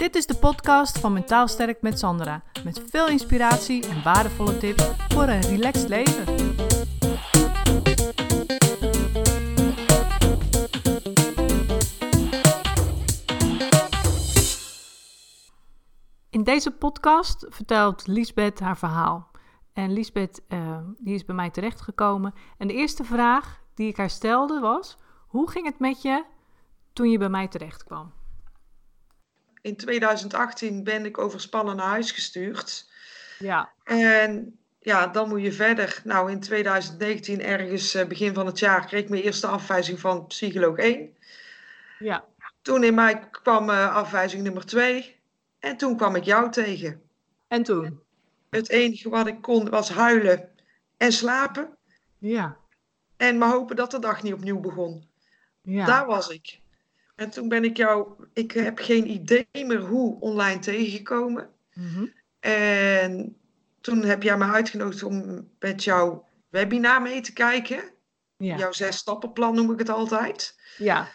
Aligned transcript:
Dit 0.00 0.14
is 0.14 0.26
de 0.26 0.34
podcast 0.34 0.98
van 0.98 1.12
Mentaal 1.12 1.48
Sterk 1.48 1.82
met 1.82 1.98
Sandra. 1.98 2.42
Met 2.64 2.82
veel 2.90 3.08
inspiratie 3.08 3.88
en 3.88 4.02
waardevolle 4.02 4.58
tips 4.58 4.84
voor 5.08 5.22
een 5.22 5.40
relaxed 5.40 5.88
leven. 5.88 6.24
In 16.30 16.42
deze 16.42 16.70
podcast 16.70 17.46
vertelt 17.48 18.06
Liesbeth 18.06 18.60
haar 18.60 18.78
verhaal. 18.78 19.30
En 19.72 19.92
Liesbeth 19.92 20.42
uh, 20.48 20.78
die 20.98 21.14
is 21.14 21.24
bij 21.24 21.34
mij 21.34 21.50
terechtgekomen. 21.50 22.34
En 22.58 22.68
de 22.68 22.74
eerste 22.74 23.04
vraag 23.04 23.60
die 23.74 23.88
ik 23.88 23.96
haar 23.96 24.10
stelde 24.10 24.60
was: 24.60 24.96
Hoe 25.26 25.50
ging 25.50 25.66
het 25.66 25.78
met 25.78 26.02
je 26.02 26.24
toen 26.92 27.10
je 27.10 27.18
bij 27.18 27.28
mij 27.28 27.48
terecht 27.48 27.84
kwam? 27.84 28.12
In 29.62 29.76
2018 29.76 30.84
ben 30.84 31.04
ik 31.04 31.18
overspannen 31.18 31.76
naar 31.76 31.86
huis 31.86 32.12
gestuurd. 32.12 32.90
Ja. 33.38 33.72
En 33.84 34.58
ja, 34.78 35.06
dan 35.06 35.28
moet 35.28 35.42
je 35.42 35.52
verder. 35.52 36.00
Nou, 36.04 36.30
in 36.30 36.40
2019, 36.40 37.42
ergens 37.42 37.94
uh, 37.94 38.04
begin 38.04 38.34
van 38.34 38.46
het 38.46 38.58
jaar, 38.58 38.86
kreeg 38.86 39.02
ik 39.02 39.08
mijn 39.08 39.22
eerste 39.22 39.46
afwijzing 39.46 40.00
van 40.00 40.26
psycholoog 40.26 40.76
1. 40.76 41.16
Ja. 41.98 42.24
Toen 42.62 42.84
in 42.84 42.94
mei 42.94 43.18
kwam 43.30 43.70
uh, 43.70 43.96
afwijzing 43.96 44.42
nummer 44.42 44.66
2. 44.66 45.16
En 45.58 45.76
toen 45.76 45.96
kwam 45.96 46.16
ik 46.16 46.24
jou 46.24 46.50
tegen. 46.50 47.02
En 47.48 47.62
toen? 47.62 48.00
Het 48.50 48.68
enige 48.68 49.08
wat 49.08 49.26
ik 49.26 49.42
kon 49.42 49.70
was 49.70 49.90
huilen 49.90 50.48
en 50.96 51.12
slapen. 51.12 51.76
Ja. 52.18 52.56
En 53.16 53.38
maar 53.38 53.50
hopen 53.50 53.76
dat 53.76 53.90
de 53.90 53.98
dag 53.98 54.22
niet 54.22 54.32
opnieuw 54.32 54.60
begon. 54.60 55.08
Ja. 55.62 55.86
Daar 55.86 56.06
was 56.06 56.28
ik. 56.28 56.60
En 57.20 57.30
toen 57.30 57.48
ben 57.48 57.64
ik 57.64 57.76
jou, 57.76 58.08
ik 58.32 58.52
heb 58.52 58.78
geen 58.78 59.10
idee 59.10 59.46
meer 59.52 59.80
hoe 59.80 60.20
online 60.20 60.58
tegengekomen. 60.58 61.48
Mhm. 61.74 62.06
En 62.40 63.36
toen 63.80 64.04
heb 64.04 64.22
jij 64.22 64.36
me 64.36 64.44
uitgenodigd 64.44 65.02
om 65.02 65.48
met 65.58 65.84
jouw 65.84 66.28
webinar 66.48 67.02
mee 67.02 67.20
te 67.20 67.32
kijken. 67.32 67.82
Ja. 68.36 68.56
Jouw 68.56 68.72
zes 68.72 68.96
stappenplan 68.96 69.54
noem 69.54 69.72
ik 69.72 69.78
het 69.78 69.88
altijd. 69.88 70.60
Ja. 70.78 71.08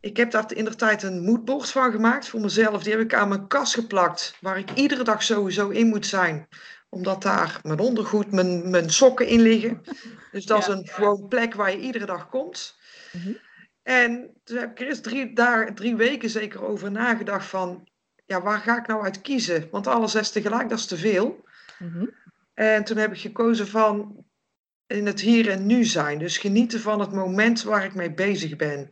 Ik 0.00 0.16
heb 0.16 0.30
daar 0.30 0.52
in 0.54 0.64
de 0.64 0.74
tijd 0.74 1.02
een 1.02 1.24
moodboard 1.24 1.70
van 1.70 1.90
gemaakt 1.92 2.28
voor 2.28 2.40
mezelf. 2.40 2.82
Die 2.82 2.92
heb 2.92 3.02
ik 3.02 3.14
aan 3.14 3.28
mijn 3.28 3.46
kast 3.46 3.74
geplakt, 3.74 4.36
waar 4.40 4.58
ik 4.58 4.70
iedere 4.74 5.04
dag 5.04 5.22
sowieso 5.22 5.68
in 5.68 5.86
moet 5.86 6.06
zijn. 6.06 6.48
Omdat 6.88 7.22
daar 7.22 7.60
mijn 7.62 7.78
ondergoed, 7.78 8.32
mijn, 8.32 8.70
mijn 8.70 8.90
sokken 8.90 9.26
in 9.26 9.40
liggen. 9.40 9.82
Dus 10.32 10.44
dat 10.44 10.66
Ja. 10.66 10.72
is 10.72 10.78
een 10.78 10.86
gewoon 10.88 11.28
plek 11.28 11.54
waar 11.54 11.70
je 11.70 11.78
iedere 11.78 12.06
dag 12.06 12.28
komt. 12.28 12.76
Mhm. 13.12 13.32
En 13.82 14.30
toen 14.44 14.56
heb 14.56 14.70
ik 14.70 14.80
er 14.80 14.86
eerst 14.86 15.02
drie, 15.02 15.32
daar, 15.32 15.74
drie 15.74 15.96
weken 15.96 16.30
zeker 16.30 16.64
over 16.64 16.90
nagedacht 16.90 17.46
van... 17.46 17.88
Ja, 18.26 18.42
waar 18.42 18.58
ga 18.58 18.78
ik 18.78 18.86
nou 18.86 19.04
uit 19.04 19.20
kiezen? 19.20 19.68
Want 19.70 19.86
alle 19.86 20.08
zes 20.08 20.30
tegelijk, 20.30 20.68
dat 20.68 20.78
is 20.78 20.86
te 20.86 20.96
veel. 20.96 21.44
Mhm. 21.78 22.06
En 22.54 22.84
toen 22.84 22.96
heb 22.96 23.12
ik 23.12 23.20
gekozen 23.20 23.68
van 23.68 24.24
in 24.86 25.06
het 25.06 25.20
hier 25.20 25.50
en 25.50 25.66
nu 25.66 25.84
zijn. 25.84 26.18
Dus 26.18 26.38
genieten 26.38 26.80
van 26.80 27.00
het 27.00 27.12
moment 27.12 27.62
waar 27.62 27.84
ik 27.84 27.94
mee 27.94 28.12
bezig 28.14 28.56
ben. 28.56 28.90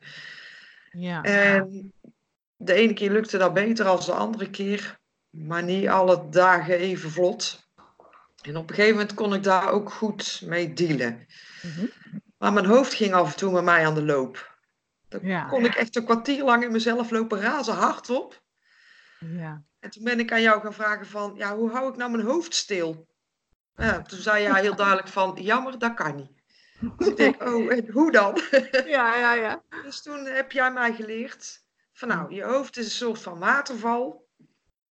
Ja. 0.91 1.23
En 1.23 1.93
de 2.57 2.73
ene 2.73 2.93
keer 2.93 3.11
lukte 3.11 3.39
dat 3.39 3.55
beter 3.55 3.85
dan 3.85 3.99
de 3.99 4.13
andere 4.13 4.51
keer, 4.51 4.99
maar 5.31 5.63
niet 5.63 5.89
alle 5.89 6.29
dagen 6.29 6.79
even 6.79 7.11
vlot. 7.11 7.69
En 8.43 8.57
op 8.57 8.69
een 8.69 8.75
gegeven 8.75 8.97
moment 8.97 9.15
kon 9.15 9.35
ik 9.35 9.43
daar 9.43 9.71
ook 9.71 9.93
goed 9.93 10.43
mee 10.45 10.73
dealen. 10.73 11.27
Mhm. 11.63 11.87
Maar 12.39 12.53
mijn 12.53 12.67
hoofd 12.67 12.95
ging 12.95 13.13
af 13.13 13.31
en 13.31 13.37
toe 13.37 13.53
met 13.53 13.65
mij 13.65 13.87
aan 13.87 13.95
de 13.95 14.03
loop. 14.03 14.50
Dan 15.11 15.21
Ja. 15.23 15.45
kon 15.45 15.65
ik 15.65 15.75
echt 15.75 15.97
een 15.97 16.05
kwartier 16.05 16.45
lang 16.45 16.65
in 16.65 16.73
mezelf 16.73 17.11
lopen 17.11 17.41
razen, 17.41 17.75
hardop. 17.75 18.43
Ja. 19.19 19.63
En 19.81 19.91
toen 19.91 20.05
ben 20.05 20.21
ik 20.21 20.33
aan 20.33 20.43
jou 20.43 20.61
gaan 20.61 20.73
vragen 20.75 21.07
van, 21.07 21.33
ja, 21.37 21.57
hoe 21.57 21.71
hou 21.71 21.91
ik 21.91 21.97
nou 21.97 22.11
mijn 22.11 22.25
hoofd 22.25 22.55
stil? 22.55 23.09
Ja, 23.77 24.03
toen 24.03 24.19
zei 24.19 24.43
jij 24.43 24.61
heel 24.61 24.77
duidelijk 24.77 25.09
van, 25.09 25.39
jammer, 25.41 25.79
dat 25.79 25.95
kan 25.95 26.15
niet. 26.17 26.31
Dus 26.97 27.07
ik 27.09 27.17
denk, 27.17 27.43
oh, 27.43 27.73
en 27.73 27.91
hoe 27.91 28.13
dan? 28.13 28.41
Ja, 28.87 29.17
ja, 29.17 29.33
ja. 29.35 29.63
Dus 29.83 30.03
toen 30.03 30.25
heb 30.25 30.53
jij 30.53 30.73
mij 30.73 30.95
geleerd 30.95 31.65
van 31.93 32.09
nou, 32.09 32.35
je 32.35 32.43
hoofd 32.43 32.77
is 32.77 32.85
een 32.85 32.91
soort 32.91 33.21
van 33.23 33.39
waterval. 33.39 34.29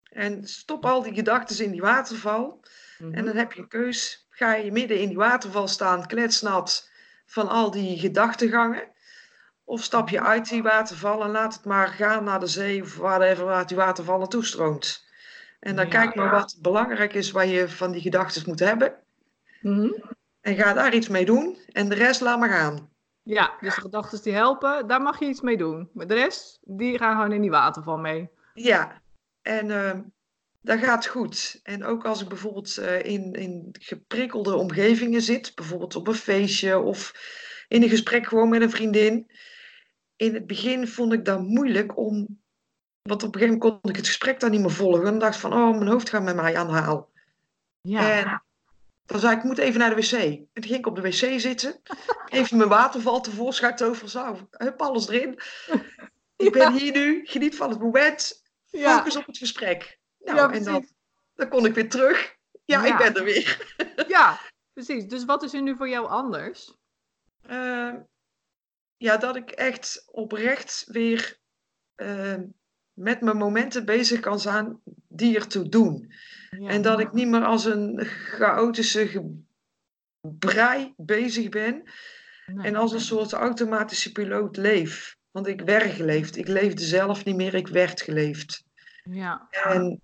En 0.03 0.49
stop 0.49 0.84
al 0.84 1.03
die 1.03 1.15
gedachten 1.15 1.65
in 1.65 1.71
die 1.71 1.81
waterval. 1.81 2.65
Mhm. 2.99 3.15
En 3.15 3.25
dan 3.25 3.37
heb 3.37 3.53
je 3.53 3.61
een 3.61 3.69
keus. 3.69 4.27
Ga 4.31 4.55
je 4.55 4.73
midden 4.73 5.01
in 5.01 5.09
die 5.09 5.17
waterval 5.17 5.69
staan, 5.69 6.07
kletsnat 6.07 6.91
van 7.27 7.49
al 7.49 7.71
die 7.71 7.99
gedachtegangen. 7.99 8.91
Of 9.69 9.83
stap 9.83 10.09
je 10.09 10.21
uit 10.23 10.49
die 10.49 10.62
waterval 10.62 11.23
en 11.23 11.31
laat 11.31 11.55
het 11.55 11.65
maar 11.65 11.89
gaan 11.89 12.25
naar 12.25 12.41
de 12.41 12.47
zee 12.47 12.83
of 12.83 12.97
whatever 12.97 13.45
waar 13.45 13.67
die 13.67 13.77
waterval 13.77 14.19
naartoe 14.19 14.45
stroomt. 14.45 15.05
En 15.61 15.77
dan 15.77 15.84
Ja. 15.84 15.91
kijk 15.91 16.15
maar 16.15 16.31
wat 16.31 16.59
belangrijk 16.61 17.15
is 17.15 17.31
waar 17.31 17.47
je 17.47 17.69
van 17.69 17.93
die 17.93 18.01
gedachten 18.01 18.43
moet 18.47 18.59
hebben. 18.59 18.95
Mhm. 19.61 19.93
En 20.41 20.55
ga 20.57 20.73
daar 20.73 20.95
iets 20.95 21.09
mee 21.09 21.25
doen. 21.25 21.59
En 21.73 21.89
de 21.89 21.95
rest 21.95 22.21
laat 22.21 22.39
maar 22.39 22.49
gaan. 22.49 22.91
Ja, 23.23 23.53
dus 23.61 23.75
de 23.75 23.81
gedachten 23.81 24.23
die 24.23 24.33
helpen, 24.33 24.87
daar 24.87 25.03
mag 25.03 25.19
je 25.19 25.27
iets 25.27 25.41
mee 25.41 25.57
doen. 25.57 25.91
Maar 25.93 26.07
de 26.07 26.15
rest, 26.15 26.59
die 26.62 26.99
gaan 26.99 27.15
gewoon 27.17 27.33
in 27.33 27.41
die 27.41 27.51
waterval 27.51 27.99
mee. 27.99 28.31
Ja, 28.55 29.03
en 29.43 29.71
ehm 29.71 30.01
dat 30.61 30.78
gaat 30.78 31.07
goed. 31.07 31.61
En 31.62 31.84
ook 31.84 32.05
als 32.05 32.23
ik 32.23 32.28
bijvoorbeeld 32.28 32.77
eh, 32.77 33.05
in, 33.05 33.33
in 33.33 33.69
geprikkelde 33.81 34.57
omgevingen 34.57 35.23
zit, 35.23 35.53
bijvoorbeeld 35.55 35.97
op 35.97 36.09
een 36.09 36.15
feestje 36.15 36.78
of 36.78 37.12
in 37.69 37.83
een 37.83 37.89
gesprek 37.89 38.27
gewoon 38.27 38.49
met 38.49 38.62
een 38.62 38.71
vriendin. 38.71 39.31
In 40.19 40.34
het 40.34 40.47
begin 40.47 40.89
vond 40.89 41.12
ik 41.12 41.25
dat 41.25 41.41
moeilijk 41.41 41.97
om, 41.97 42.41
want 43.03 43.23
op 43.23 43.34
een 43.34 43.41
gegeven 43.41 43.59
moment 43.59 43.81
kon 43.83 43.91
ik 43.91 43.97
het 43.97 44.06
gesprek 44.06 44.41
dan 44.41 44.51
niet 44.51 44.61
meer 44.61 44.71
volgen. 44.71 45.06
En 45.06 45.19
dacht 45.19 45.37
van, 45.37 45.53
oh, 45.53 45.77
mijn 45.77 45.91
hoofd 45.91 46.09
gaat 46.09 46.23
met 46.23 46.37
mij 46.37 46.56
aan 46.56 46.67
de 46.67 46.73
haal. 46.73 47.11
Ja. 47.81 48.11
En 48.11 48.43
dan 49.07 49.21
zei 49.21 49.33
ik, 49.33 49.39
ik 49.39 49.45
moet 49.45 49.59
even 49.59 49.81
naar 49.81 49.95
de 49.95 49.97
wc. 49.97 50.12
En 50.12 50.49
toen 50.53 50.62
ging 50.65 50.78
ik 50.78 50.87
op 50.87 50.97
de 50.97 51.03
wc 51.03 51.41
zitten, 51.41 51.81
even 52.28 52.57
mijn 52.57 52.69
waterval 52.69 53.21
tevoorschijn 53.21 53.77
toveren, 53.77 54.09
zo, 54.09 54.49
hup, 54.51 54.81
alles 54.81 55.09
erin. 55.09 55.39
Ik 56.37 56.53
ben 56.53 56.73
hier 56.73 56.93
nu, 56.93 57.21
geniet 57.27 57.57
van 57.57 57.71
het 57.71 57.81
moment, 57.81 58.43
ja. 58.65 58.97
focus 58.97 59.17
op 59.17 59.27
het 59.27 59.39
gesprek. 59.39 59.99
Nou, 60.19 60.37
Ja, 60.37 60.51
en 60.51 60.65
dan, 60.65 60.87
dan 61.34 61.49
kon 61.49 61.67
ik 61.67 61.75
weer 61.75 61.89
terug. 61.89 62.37
Ja, 62.65 62.84
Ja. 62.84 62.93
ik 62.93 62.97
ben 62.97 63.15
er 63.15 63.25
weer. 63.25 63.75
ja, 64.09 64.41
precies. 64.73 65.07
Dus 65.07 65.25
wat 65.25 65.43
is 65.43 65.53
er 65.53 65.62
nu 65.62 65.77
voor 65.77 65.89
jou 65.89 66.09
anders? 66.09 66.75
Ehm, 67.43 67.97
ja, 68.98 69.16
dat 69.16 69.36
ik 69.36 69.50
echt 69.50 70.04
oprecht 70.06 70.84
weer 70.86 71.38
ehm, 71.94 72.44
met 72.92 73.20
mijn 73.20 73.36
momenten 73.36 73.84
bezig 73.84 74.20
kan 74.20 74.41
zijn 74.41 74.81
die 75.09 75.36
ertoe 75.36 75.69
doen. 75.69 76.12
Ja. 76.50 76.69
En 76.69 76.82
dat 76.82 77.00
ik 77.00 77.12
niet 77.12 77.28
meer 77.28 77.44
als 77.44 77.64
een 77.64 78.04
chaotische 78.04 79.25
brei 80.20 80.94
bezig 80.97 81.48
ben. 81.48 81.82
Nee. 82.47 82.66
En 82.66 82.76
als 82.76 82.92
een 82.92 83.00
soort 83.00 83.32
automatische 83.32 84.12
piloot 84.12 84.56
leef. 84.56 85.16
Want 85.30 85.47
ik 85.47 85.60
werd 85.60 85.92
geleefd. 85.92 86.36
Ik 86.36 86.48
leefde 86.48 86.84
zelf 86.84 87.25
niet 87.25 87.36
meer, 87.36 87.54
ik 87.54 87.69
werd 87.69 88.03
geleefd. 88.03 88.65
Ja. 89.03 89.47
En 89.50 90.00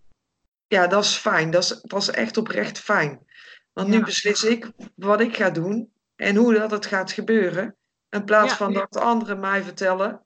ja, 0.66 0.86
dat 0.86 1.04
is 1.04 1.16
fijn. 1.16 1.50
Dat 1.50 1.62
is, 1.62 1.80
dat 1.80 2.02
is 2.02 2.10
echt 2.10 2.36
oprecht 2.36 2.78
fijn. 2.78 3.26
Want 3.72 3.88
Ja. 3.88 3.94
nu 3.98 4.04
beslis 4.04 4.44
ik 4.44 4.70
wat 4.94 5.20
ik 5.20 5.36
ga 5.36 5.50
doen 5.50 5.92
en 6.16 6.36
hoe 6.36 6.54
dat 6.54 6.70
het 6.70 6.86
gaat 6.86 7.12
gebeuren. 7.12 7.76
In 8.14 8.24
plaats 8.24 8.50
Ja, 8.50 8.56
van 8.56 8.72
ja. 8.72 8.78
dat 8.78 8.92
de 8.92 9.00
anderen 9.00 9.40
mij 9.40 9.62
vertellen 9.62 10.22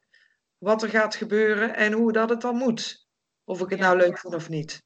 wat 0.57 0.83
er 0.83 0.89
gaat 0.89 1.15
gebeuren 1.15 1.75
en 1.75 1.91
hoe 1.93 2.11
dat 2.11 2.29
het 2.29 2.41
dan 2.41 2.55
moet. 2.55 3.07
Of 3.43 3.61
ik 3.61 3.69
het 3.69 3.79
Ja. 3.79 3.85
nou 3.85 3.97
leuk 3.97 4.17
vind 4.19 4.33
of 4.35 4.49
niet. 4.49 4.83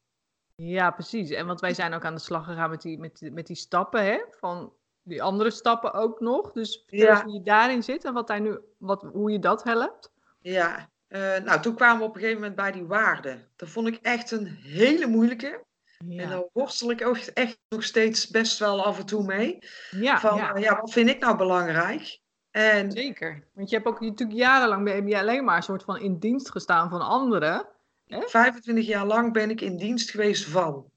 Ja, 0.56 0.92
precies. 0.92 1.30
En 1.30 1.46
want 1.48 1.60
wij 1.62 1.74
zijn 1.74 1.94
ook 1.94 2.06
aan 2.06 2.16
de 2.16 2.22
slag 2.22 2.46
gegaan 2.46 2.70
met 2.70 2.82
die, 2.82 3.00
met, 3.00 3.18
die- 3.18 3.32
met 3.32 3.48
die 3.48 3.56
stappen, 3.56 4.04
hè? 4.06 4.24
Van 4.30 4.74
die 5.02 5.24
andere 5.24 5.52
stappen 5.52 5.94
ook 5.94 6.20
nog. 6.20 6.52
Dus 6.52 6.84
Ja. 6.88 7.24
hoe 7.24 7.34
je 7.34 7.42
daarin 7.44 7.84
zit 7.84 8.06
en 8.06 8.14
wat 8.14 8.28
daar 8.28 8.42
nu, 8.42 8.60
wat, 8.78 9.02
hoe 9.02 9.32
je 9.32 9.40
dat 9.40 9.64
helpt. 9.64 10.12
Ja, 10.40 10.90
eh, 11.08 11.20
nou 11.38 11.62
toen 11.62 11.76
kwamen 11.76 11.98
we 11.98 12.04
op 12.04 12.14
een 12.16 12.20
gegeven 12.22 12.40
moment 12.42 12.56
bij 12.60 12.72
die 12.72 12.86
waarden. 12.86 13.48
Dat 13.56 13.70
vond 13.70 13.88
ik 13.88 14.00
echt 14.02 14.32
een 14.32 14.46
hele 14.48 15.08
moeilijke. 15.08 15.64
En 15.98 16.12
Ja. 16.12 16.28
daar 16.30 16.44
worstel 16.54 16.92
ik 16.92 17.06
ook 17.06 17.18
echt 17.18 17.60
nog 17.70 17.84
steeds 17.84 18.28
best 18.28 18.60
wel 18.60 18.86
af 18.86 19.00
en 19.00 19.06
toe 19.06 19.24
mee. 19.24 19.58
Ja, 19.92 20.20
Van 20.20 20.36
ja. 20.38 20.54
eh, 20.54 20.62
ja, 20.62 20.80
wat 20.82 20.92
vind 20.92 21.10
ik 21.10 21.20
nou 21.20 21.38
belangrijk? 21.38 22.22
En 22.54 22.92
Zeker. 22.92 23.44
Want 23.54 23.70
je 23.70 23.76
hebt 23.76 23.88
ook 23.88 24.00
natuurlijk 24.00 24.40
jarenlang 24.40 24.84
ben 24.84 25.08
je 25.08 25.20
alleen 25.20 25.44
maar 25.44 25.56
een 25.56 25.64
soort 25.64 25.84
van 25.84 26.00
in 26.00 26.20
dienst 26.20 26.52
gestaan 26.52 26.90
van 26.90 27.02
anderen. 27.02 27.68
25 28.08 28.86
jaar 28.86 29.06
lang 29.06 29.34
ben 29.34 29.50
ik 29.50 29.62
in 29.62 29.78
dienst 29.78 30.12
geweest 30.12 30.46
van. 30.46 30.92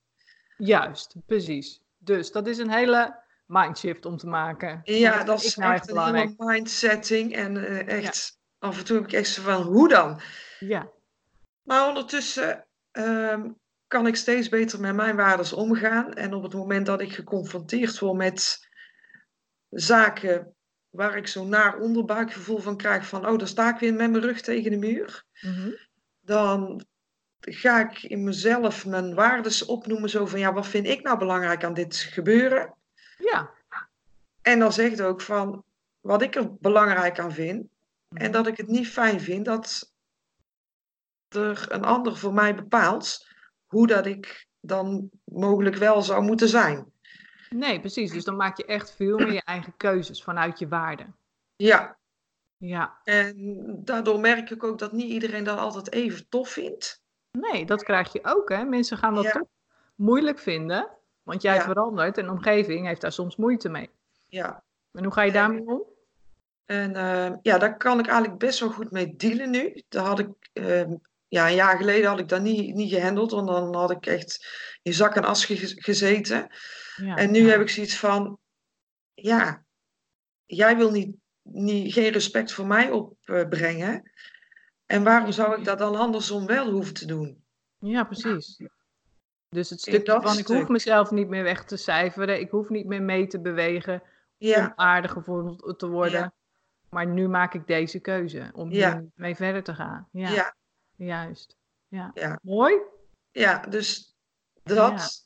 Juist, 0.56 1.14
precies. 1.26 1.80
Dus 1.98 2.32
dat 2.32 2.46
is 2.46 2.58
een 2.58 2.70
hele 2.70 3.18
mindshift 3.46 4.06
om 4.06 4.16
te 4.16 4.26
maken. 4.26 4.80
Ja, 4.84 5.24
dat 5.24 5.42
is 5.42 5.56
nou 5.56 5.72
echt 5.72 5.90
een 5.90 6.14
hele 6.14 6.34
mindsetting. 6.36 7.34
En 7.34 7.66
eh, 7.66 8.04
echt, 8.04 8.38
af 8.58 8.78
en 8.78 8.84
toe 8.84 8.96
heb 8.96 9.06
ik 9.06 9.12
echt 9.12 9.28
zo 9.28 9.42
van, 9.42 9.62
hoe 9.62 9.88
dan? 9.88 10.20
Ja, 10.58 10.88
Maar 11.62 11.88
ondertussen 11.88 12.66
ehm, 12.90 13.50
kan 13.86 14.06
ik 14.06 14.16
steeds 14.16 14.48
beter 14.48 14.80
met 14.80 14.94
mijn 14.94 15.16
waarden 15.16 15.56
omgaan. 15.56 16.12
En 16.12 16.34
op 16.34 16.42
het 16.42 16.54
moment 16.54 16.86
dat 16.86 17.00
ik 17.00 17.12
geconfronteerd 17.12 17.98
word 17.98 18.16
met 18.16 18.68
zaken 19.68 20.55
waar 20.96 21.16
ik 21.16 21.26
zo'n 21.26 21.48
naar 21.48 21.78
onderbuikgevoel 21.78 22.58
van 22.58 22.76
krijg 22.76 23.06
van, 23.08 23.26
oh, 23.28 23.38
daar 23.38 23.48
sta 23.48 23.74
ik 23.74 23.80
weer 23.80 23.94
met 23.94 24.10
mijn 24.10 24.22
rug 24.22 24.40
tegen 24.40 24.70
de 24.70 24.76
muur. 24.76 25.24
Mhm. 25.40 25.70
Dan 26.20 26.84
ga 27.40 27.90
ik 27.90 28.02
in 28.02 28.24
mezelf 28.24 28.86
mijn 28.86 29.14
waardes 29.14 29.64
opnoemen. 29.64 30.10
Zo 30.10 30.26
van, 30.26 30.38
ja, 30.38 30.52
wat 30.52 30.66
vind 30.66 30.86
ik 30.86 31.02
nou 31.02 31.18
belangrijk 31.18 31.64
aan 31.64 31.74
dit 31.74 31.96
gebeuren? 31.96 32.74
Ja. 33.18 33.50
En 34.42 34.58
dan 34.58 34.72
zegt 34.72 35.00
ook 35.00 35.20
van, 35.20 35.64
wat 36.00 36.22
ik 36.22 36.34
er 36.34 36.54
belangrijk 36.54 37.18
aan 37.18 37.32
vind. 37.32 37.66
En 38.08 38.22
Mhm. 38.22 38.32
dat 38.32 38.46
ik 38.46 38.56
het 38.56 38.68
niet 38.68 38.88
fijn 38.88 39.20
vind 39.20 39.44
dat 39.44 39.92
er 41.28 41.66
een 41.68 41.84
ander 41.84 42.16
voor 42.16 42.32
mij 42.34 42.54
bepaalt 42.54 43.26
hoe 43.66 43.86
dat 43.86 44.06
ik 44.06 44.46
dan 44.60 45.10
mogelijk 45.24 45.76
wel 45.76 46.02
zou 46.02 46.22
moeten 46.22 46.48
zijn. 46.48 46.92
Nee, 47.50 47.80
precies. 47.80 48.10
Dus 48.12 48.24
dan 48.24 48.36
maak 48.36 48.56
je 48.56 48.64
echt 48.64 48.90
veel 48.94 49.18
meer 49.18 49.32
je 49.32 49.42
eigen 49.44 49.76
keuzes 49.76 50.22
vanuit 50.22 50.58
je 50.58 50.68
waarden. 50.68 51.16
Ja, 51.56 51.96
Ja. 52.56 52.98
en 53.04 53.34
daardoor 53.84 54.20
merk 54.20 54.50
ik 54.50 54.64
ook 54.64 54.78
dat 54.78 54.92
niet 54.92 55.10
iedereen 55.10 55.44
dat 55.44 55.58
altijd 55.58 55.92
even 55.92 56.28
tof 56.28 56.48
vindt. 56.50 57.02
Nee, 57.30 57.66
dat 57.66 57.82
krijg 57.82 58.12
je 58.12 58.20
ook, 58.22 58.48
hè. 58.48 58.64
Mensen 58.64 58.98
gaan 58.98 59.14
dat 59.14 59.24
Ja. 59.24 59.30
toch 59.30 59.46
moeilijk 59.94 60.38
vinden, 60.38 60.88
want 61.22 61.42
jij 61.42 61.54
Ja. 61.54 61.60
verandert 61.62 62.18
en 62.18 62.24
de 62.24 62.30
omgeving 62.30 62.86
heeft 62.86 63.00
daar 63.00 63.12
soms 63.12 63.36
moeite 63.36 63.68
mee. 63.68 63.90
Ja, 64.28 64.62
En 64.92 65.04
hoe 65.04 65.12
ga 65.12 65.22
je 65.22 65.32
daarmee 65.32 65.66
om? 65.66 65.82
en 66.64 66.96
eh, 66.96 67.32
ja, 67.42 67.58
daar 67.58 67.76
kan 67.76 67.98
ik 67.98 68.06
eigenlijk 68.06 68.38
best 68.38 68.60
wel 68.60 68.70
goed 68.70 68.90
mee 68.90 69.16
dealen 69.16 69.50
nu. 69.50 69.82
Daar 69.88 70.04
had 70.04 70.18
ik, 70.18 70.28
eh, 70.52 70.84
ja, 71.28 71.48
een 71.48 71.54
jaar 71.54 71.76
geleden 71.76 72.08
had 72.10 72.18
ik 72.18 72.28
dat 72.28 72.42
niet, 72.42 72.74
niet 72.74 72.92
gehandeld, 72.92 73.30
want 73.30 73.46
dan 73.48 73.74
had 73.74 73.90
ik 73.90 74.06
echt 74.06 74.46
in 74.82 74.92
zak 74.92 75.14
en 75.14 75.24
as 75.24 75.44
ge- 75.44 75.74
gezeten. 75.82 76.48
Ja. 76.96 77.16
En 77.16 77.30
nu 77.30 77.48
heb 77.50 77.60
ik 77.60 77.68
zoiets 77.68 77.98
van, 77.98 78.38
ja, 79.14 79.64
jij 80.44 80.76
wil 80.76 80.90
niet, 80.90 81.16
niet, 81.42 81.92
geen 81.92 82.10
respect 82.12 82.52
voor 82.52 82.66
mij 82.66 82.90
opbrengen. 82.90 84.10
En 84.86 85.04
waarom 85.04 85.32
zou 85.32 85.58
ik 85.58 85.64
dat 85.64 85.78
dan 85.78 85.96
andersom 85.96 86.46
wel 86.46 86.70
hoeven 86.70 86.94
te 86.94 87.06
doen? 87.06 87.44
Ja, 87.78 88.04
precies. 88.04 88.60
Dus 89.48 89.70
het 89.70 89.80
stukje 89.80 90.20
van 90.20 90.38
ik 90.38 90.46
hoef 90.46 90.68
mezelf 90.68 91.10
niet 91.10 91.28
meer 91.28 91.42
weg 91.42 91.64
te 91.64 91.76
cijferen, 91.76 92.40
ik 92.40 92.50
hoef 92.50 92.68
niet 92.68 92.86
meer 92.86 93.02
mee 93.02 93.26
te 93.26 93.40
bewegen 93.40 94.02
om 94.38 94.72
aardig 94.76 95.12
gevonden 95.12 95.76
te 95.76 95.88
worden. 95.88 96.20
Ja. 96.20 96.34
Maar 96.90 97.06
nu 97.06 97.28
maak 97.28 97.54
ik 97.54 97.66
deze 97.66 98.00
keuze 98.00 98.50
om 98.52 98.70
Ja. 98.70 98.92
hier 98.92 99.10
mee 99.14 99.36
verder 99.36 99.62
te 99.62 99.74
gaan. 99.74 100.08
Ja, 100.12 100.30
ja, 100.30 100.54
juist. 100.96 101.56
Ja. 101.88 102.38
Mooi. 102.42 102.80
ja, 103.30 103.58
dus 103.58 104.16
dat. 104.62 105.25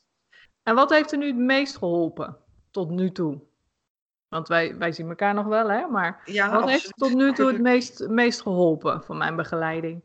En 0.63 0.75
wat 0.75 0.89
heeft 0.89 1.11
er 1.11 1.17
nu 1.17 1.27
het 1.27 1.35
meest 1.35 1.77
geholpen 1.77 2.37
tot 2.71 2.89
nu 2.89 3.11
toe? 3.11 3.41
Want 4.27 4.47
wij, 4.47 4.77
wij 4.77 4.91
zien 4.91 5.09
elkaar 5.09 5.33
nog 5.33 5.45
wel, 5.45 5.69
hè? 5.69 5.87
Maar 5.87 6.21
Ja, 6.25 6.51
wat 6.51 6.69
heeft 6.69 6.91
tot 6.95 7.13
nu 7.13 7.33
toe 7.33 7.47
het 7.47 7.61
meest, 7.61 8.07
meest 8.07 8.41
geholpen 8.41 9.03
van 9.03 9.17
mijn 9.17 9.35
begeleiding? 9.35 10.01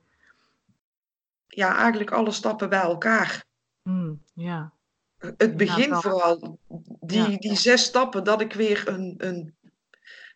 Ja, 1.46 1.76
eigenlijk 1.76 2.10
alle 2.10 2.30
stappen 2.30 2.68
bij 2.68 2.80
elkaar. 2.80 3.44
Hmm, 3.82 4.22
ja. 4.34 4.72
Het 5.18 5.56
begin 5.56 5.94
vooral, 5.94 6.58
die, 7.00 7.30
Ja. 7.30 7.36
die 7.36 7.56
zes 7.56 7.84
stappen, 7.84 8.24
dat 8.24 8.40
ik 8.40 8.52
weer 8.52 8.88
een, 8.88 9.14
een, 9.18 9.54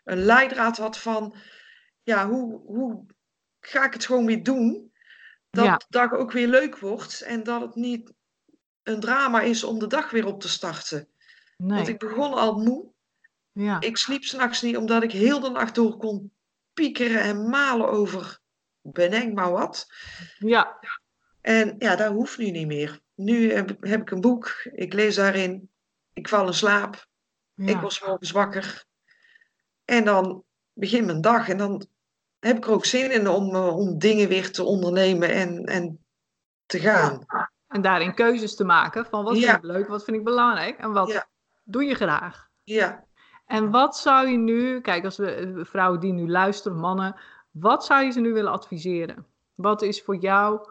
een 0.04 0.18
leidraad 0.18 0.76
had 0.76 0.98
van, 0.98 1.34
ja, 2.02 2.28
hoe, 2.28 2.60
hoe 2.64 3.04
ga 3.60 3.84
ik 3.84 3.92
het 3.92 4.06
gewoon 4.06 4.26
weer 4.26 4.42
doen? 4.42 4.92
Dat 5.50 5.80
de 5.80 5.86
dag 5.88 6.12
ook 6.12 6.32
weer 6.32 6.48
leuk 6.48 6.78
wordt 6.78 7.20
en 7.20 7.42
dat 7.42 7.60
het 7.60 7.74
niet 7.74 8.12
een 8.82 9.00
drama 9.00 9.40
is 9.40 9.64
om 9.64 9.78
de 9.78 9.86
dag 9.86 10.10
weer 10.10 10.26
op 10.26 10.40
te 10.40 10.48
starten. 10.48 11.08
Want 11.56 11.70
Nee. 11.84 11.88
ik 11.88 11.98
begon 11.98 12.32
al 12.32 12.58
moe. 12.58 12.92
Ja. 13.52 13.80
Ik 13.80 13.96
sliep 13.96 14.22
s'nachts 14.22 14.62
niet 14.62 14.76
omdat 14.76 15.02
ik 15.02 15.12
heel 15.12 15.40
de 15.40 15.50
nacht 15.50 15.74
door 15.74 15.96
kon 15.96 16.32
piekeren 16.74 17.20
en 17.20 17.48
malen 17.48 17.88
over 17.88 18.38
bedenk 18.80 19.34
maar 19.34 19.50
wat. 19.50 19.86
Ja. 20.38 20.78
En 21.40 21.74
ja, 21.78 21.96
dat 21.96 22.12
hoeft 22.12 22.38
nu 22.38 22.50
niet 22.50 22.66
meer. 22.66 23.00
Nu 23.14 23.52
heb, 23.52 23.76
heb 23.80 24.00
ik 24.00 24.10
een 24.10 24.20
boek, 24.20 24.68
ik 24.72 24.92
lees 24.92 25.14
daarin, 25.14 25.70
ik 26.12 26.28
val 26.28 26.46
in 26.46 26.54
slaap, 26.54 26.94
ik 27.56 27.68
Ja. 27.68 27.80
word 27.80 27.92
's 27.92 28.00
morgens 28.00 28.30
wakker. 28.30 28.84
En 29.84 30.04
dan 30.04 30.44
begint 30.72 31.06
mijn 31.06 31.20
dag 31.20 31.48
en 31.48 31.56
dan 31.56 31.86
heb 32.38 32.56
ik 32.56 32.64
er 32.64 32.70
ook 32.70 32.84
zin 32.84 33.10
in 33.10 33.28
om, 33.28 33.54
eh, 33.54 33.76
om 33.76 33.98
dingen 33.98 34.28
weer 34.28 34.52
te 34.52 34.64
ondernemen 34.64 35.30
en, 35.30 35.64
en 35.64 36.04
te 36.66 36.78
gaan. 36.78 37.24
En 37.70 37.82
daarin 37.82 38.14
keuzes 38.14 38.56
te 38.56 38.64
maken 38.64 39.06
van 39.06 39.24
wat 39.24 39.34
vind 39.38 39.56
ik 39.56 39.62
leuk, 39.62 39.88
wat 39.88 40.04
vind 40.04 40.16
ik 40.16 40.24
belangrijk 40.24 40.78
en 40.78 40.92
wat 40.92 41.26
doe 41.64 41.84
je 41.84 41.94
graag. 41.94 42.48
Ja, 42.62 43.04
En 43.46 43.70
wat 43.70 43.96
zou 43.96 44.28
je 44.28 44.36
nu, 44.36 44.80
kijk, 44.80 45.04
als 45.04 45.16
we 45.16 45.30
eh, 45.32 45.64
vrouwen 45.64 46.00
die 46.00 46.12
nu 46.12 46.30
luisteren, 46.30 46.78
mannen, 46.78 47.16
wat 47.50 47.84
zou 47.84 48.04
je 48.04 48.10
ze 48.10 48.20
nu 48.20 48.32
willen 48.32 48.52
adviseren? 48.52 49.26
Wat 49.54 49.82
is 49.82 50.02
voor 50.02 50.16
jou, 50.16 50.68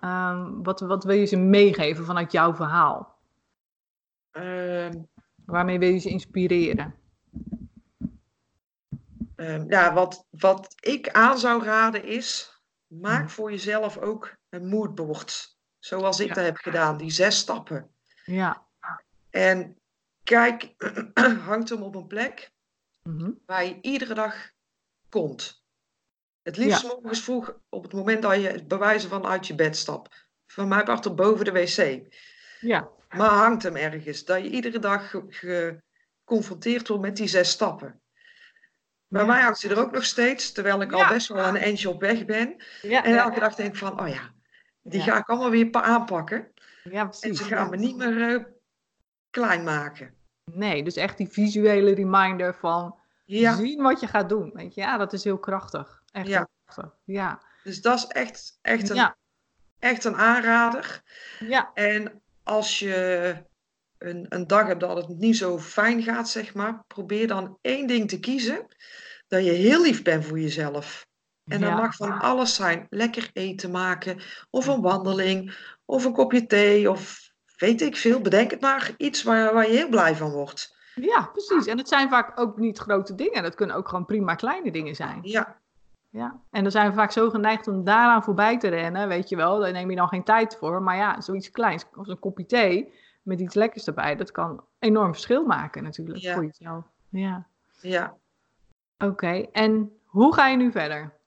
ehm, 0.00 0.62
wat, 0.62 0.80
wat 0.80 1.04
wil 1.04 1.16
je 1.16 1.24
ze 1.24 1.36
meegeven 1.36 2.04
vanuit 2.04 2.32
jouw 2.32 2.54
verhaal? 2.54 3.16
ehm, 4.32 4.92
Waarmee 5.46 5.78
wil 5.78 5.88
je 5.90 5.98
ze 5.98 6.08
inspireren? 6.08 6.94
ehm, 9.36 9.64
ja 9.68 9.92
wat, 9.92 10.26
wat 10.30 10.74
ik 10.80 11.10
aan 11.10 11.38
zou 11.38 11.64
raden 11.64 12.04
is, 12.04 12.60
maak 12.86 13.30
voor 13.30 13.50
jezelf 13.50 13.98
ook 13.98 14.36
een 14.48 14.68
moodboard. 14.68 15.57
Zoals 15.78 16.20
ik 16.20 16.28
Ja. 16.28 16.34
dat 16.34 16.44
heb 16.44 16.56
gedaan, 16.56 16.96
die 16.96 17.10
zes 17.10 17.38
stappen. 17.38 17.90
Ja. 18.24 18.66
En 19.30 19.78
kijk, 20.24 20.74
hangt 21.48 21.68
hem 21.68 21.82
op 21.82 21.94
een 21.94 22.06
plek 22.06 22.50
Mhm. 23.02 23.30
waar 23.46 23.64
je 23.64 23.78
iedere 23.80 24.14
dag 24.14 24.50
komt. 25.08 25.62
Het 26.42 26.56
liefst 26.56 26.80
's 26.80 26.82
morgens 26.84 27.22
vroeg 27.22 27.58
op 27.68 27.82
het 27.82 27.92
moment 27.92 28.22
dat 28.22 28.42
je 28.42 28.64
bewijzen 28.66 29.08
van 29.10 29.26
uit 29.26 29.46
je 29.46 29.54
bed 29.54 29.76
stapt. 29.76 30.26
Van 30.46 30.68
mij 30.68 30.82
part 30.82 31.04
er 31.04 31.14
boven 31.14 31.44
de 31.44 31.52
wc. 31.52 32.00
Ja. 32.60 32.88
Maar 33.08 33.30
hangt 33.30 33.62
hem 33.62 33.76
ergens. 33.76 34.24
Dat 34.24 34.42
je 34.42 34.50
iedere 34.50 34.78
dag 34.78 35.10
ge- 35.10 35.24
geconfronteerd 36.24 36.88
wordt 36.88 37.02
met 37.02 37.16
die 37.16 37.28
zes 37.28 37.50
stappen. 37.50 38.00
Bij 39.08 39.20
Ja. 39.20 39.26
mij 39.26 39.40
hangt 39.42 39.58
ze 39.58 39.68
er 39.68 39.78
ook 39.78 39.92
nog 39.92 40.04
steeds, 40.04 40.52
terwijl 40.52 40.80
ik 40.82 40.90
Ja. 40.90 40.96
al 41.04 41.12
best 41.12 41.28
wel 41.28 41.44
een 41.46 41.56
eindje 41.56 41.88
op 41.88 42.00
weg 42.00 42.24
ben. 42.24 42.62
Ja, 42.82 43.04
En 43.04 43.12
ja, 43.12 43.22
elke 43.22 43.40
dag 43.40 43.54
denk 43.54 43.68
ik 43.72 43.76
van, 43.78 44.00
oh 44.00 44.08
ja, 44.08 44.32
die 44.88 44.98
Ja. 44.98 45.04
ga 45.04 45.18
ik 45.18 45.28
allemaal 45.28 45.50
weer 45.50 45.70
pa- 45.70 45.82
aanpakken. 45.82 46.48
ja, 46.84 47.00
En 47.00 47.08
precies. 47.08 47.38
ze 47.38 47.44
gaan 47.44 47.70
me 47.70 47.76
niet 47.76 47.96
meer 47.96 48.34
eh, 48.34 48.44
klein 49.30 49.64
maken. 49.64 50.14
Nee, 50.52 50.82
dus 50.84 50.96
echt 50.96 51.16
die 51.16 51.28
visuele 51.28 51.94
reminder 51.94 52.54
van 52.54 52.98
Ja, 53.24 53.56
zien 53.56 53.82
wat 53.82 54.00
je 54.00 54.06
gaat 54.06 54.28
doen. 54.28 54.50
Weet 54.54 54.74
je, 54.74 54.80
ja, 54.80 54.96
dat 54.96 55.12
is 55.12 55.24
heel 55.24 55.38
krachtig. 55.38 56.02
Echt 56.12 56.26
Ja. 56.26 56.36
heel 56.36 56.48
krachtig. 56.64 56.98
Ja. 57.04 57.42
dus 57.62 57.80
dat 57.80 57.96
is 57.98 58.04
echt, 58.06 58.58
echt, 58.62 58.88
een, 58.90 58.96
Ja. 58.96 59.16
echt 59.78 60.04
een 60.04 60.16
aanrader. 60.16 61.02
Ja. 61.38 61.70
En 61.74 62.22
als 62.42 62.78
je 62.78 63.36
een, 63.98 64.26
een 64.28 64.46
dag 64.46 64.66
hebt 64.66 64.80
dat 64.80 64.96
het 65.08 65.18
niet 65.18 65.36
zo 65.36 65.58
fijn 65.58 66.02
gaat, 66.02 66.28
zeg 66.28 66.54
maar, 66.54 66.84
probeer 66.86 67.26
dan 67.28 67.58
één 67.60 67.86
ding 67.86 68.08
te 68.08 68.20
kiezen. 68.20 68.66
Dat 69.28 69.44
je 69.44 69.50
heel 69.50 69.82
lief 69.82 70.02
bent 70.02 70.24
voor 70.24 70.38
jezelf. 70.40 71.06
En 71.48 71.60
dat 71.60 71.70
Ja. 71.70 71.76
mag 71.76 71.96
van 71.96 72.20
alles 72.20 72.54
zijn. 72.54 72.86
Lekker 72.90 73.30
eten 73.32 73.70
maken, 73.70 74.20
of 74.50 74.66
een 74.66 74.80
wandeling, 74.80 75.56
of 75.84 76.04
een 76.04 76.12
kopje 76.12 76.46
thee, 76.46 76.90
of 76.90 77.32
weet 77.56 77.80
ik 77.82 77.96
veel. 77.96 78.20
Bedenk 78.20 78.50
het 78.50 78.60
maar. 78.60 78.90
Iets 78.96 79.22
waar, 79.22 79.54
waar 79.54 79.66
je 79.70 79.76
heel 79.76 79.88
blij 79.88 80.16
van 80.16 80.30
wordt. 80.30 80.76
Ja, 80.94 81.30
precies. 81.32 81.66
En 81.66 81.78
het 81.78 81.88
zijn 81.88 82.08
vaak 82.08 82.40
ook 82.40 82.58
niet 82.58 82.78
grote 82.78 83.14
dingen. 83.14 83.42
Dat 83.42 83.54
kunnen 83.54 83.76
ook 83.76 83.88
gewoon 83.88 84.04
prima 84.04 84.34
kleine 84.34 84.70
dingen 84.72 84.94
zijn. 84.94 85.18
Ja, 85.22 85.56
Ja. 86.10 86.40
En 86.50 86.62
dan 86.62 86.72
zijn 86.72 86.88
we 86.90 86.94
vaak 86.96 87.10
zo 87.12 87.30
geneigd 87.30 87.68
om 87.68 87.84
daaraan 87.84 88.22
voorbij 88.24 88.58
te 88.58 88.68
rennen, 88.68 89.08
weet 89.08 89.28
je 89.28 89.36
wel. 89.36 89.58
Daar 89.58 89.72
neem 89.72 89.90
je 89.90 89.96
dan 89.96 90.08
geen 90.08 90.24
tijd 90.24 90.56
voor. 90.56 90.82
Maar 90.82 90.96
ja, 90.96 91.20
zoiets 91.20 91.50
kleins 91.50 91.84
als 91.94 92.08
een 92.08 92.18
kopje 92.18 92.46
thee 92.46 92.92
met 93.22 93.40
iets 93.40 93.54
lekkers 93.54 93.86
erbij, 93.86 94.16
dat 94.16 94.30
kan 94.30 94.64
enorm 94.78 95.12
verschil 95.12 95.44
maken 95.46 95.82
natuurlijk 95.82 96.18
Ja. 96.18 96.34
voor 96.34 96.44
jezelf. 96.44 96.84
Ja. 97.08 97.46
ja. 97.80 98.14
Oké. 98.98 99.46
En 99.52 99.92
hoe 100.04 100.34
ga 100.34 100.46
je 100.48 100.56
nu 100.56 100.70
verder? 100.72 101.17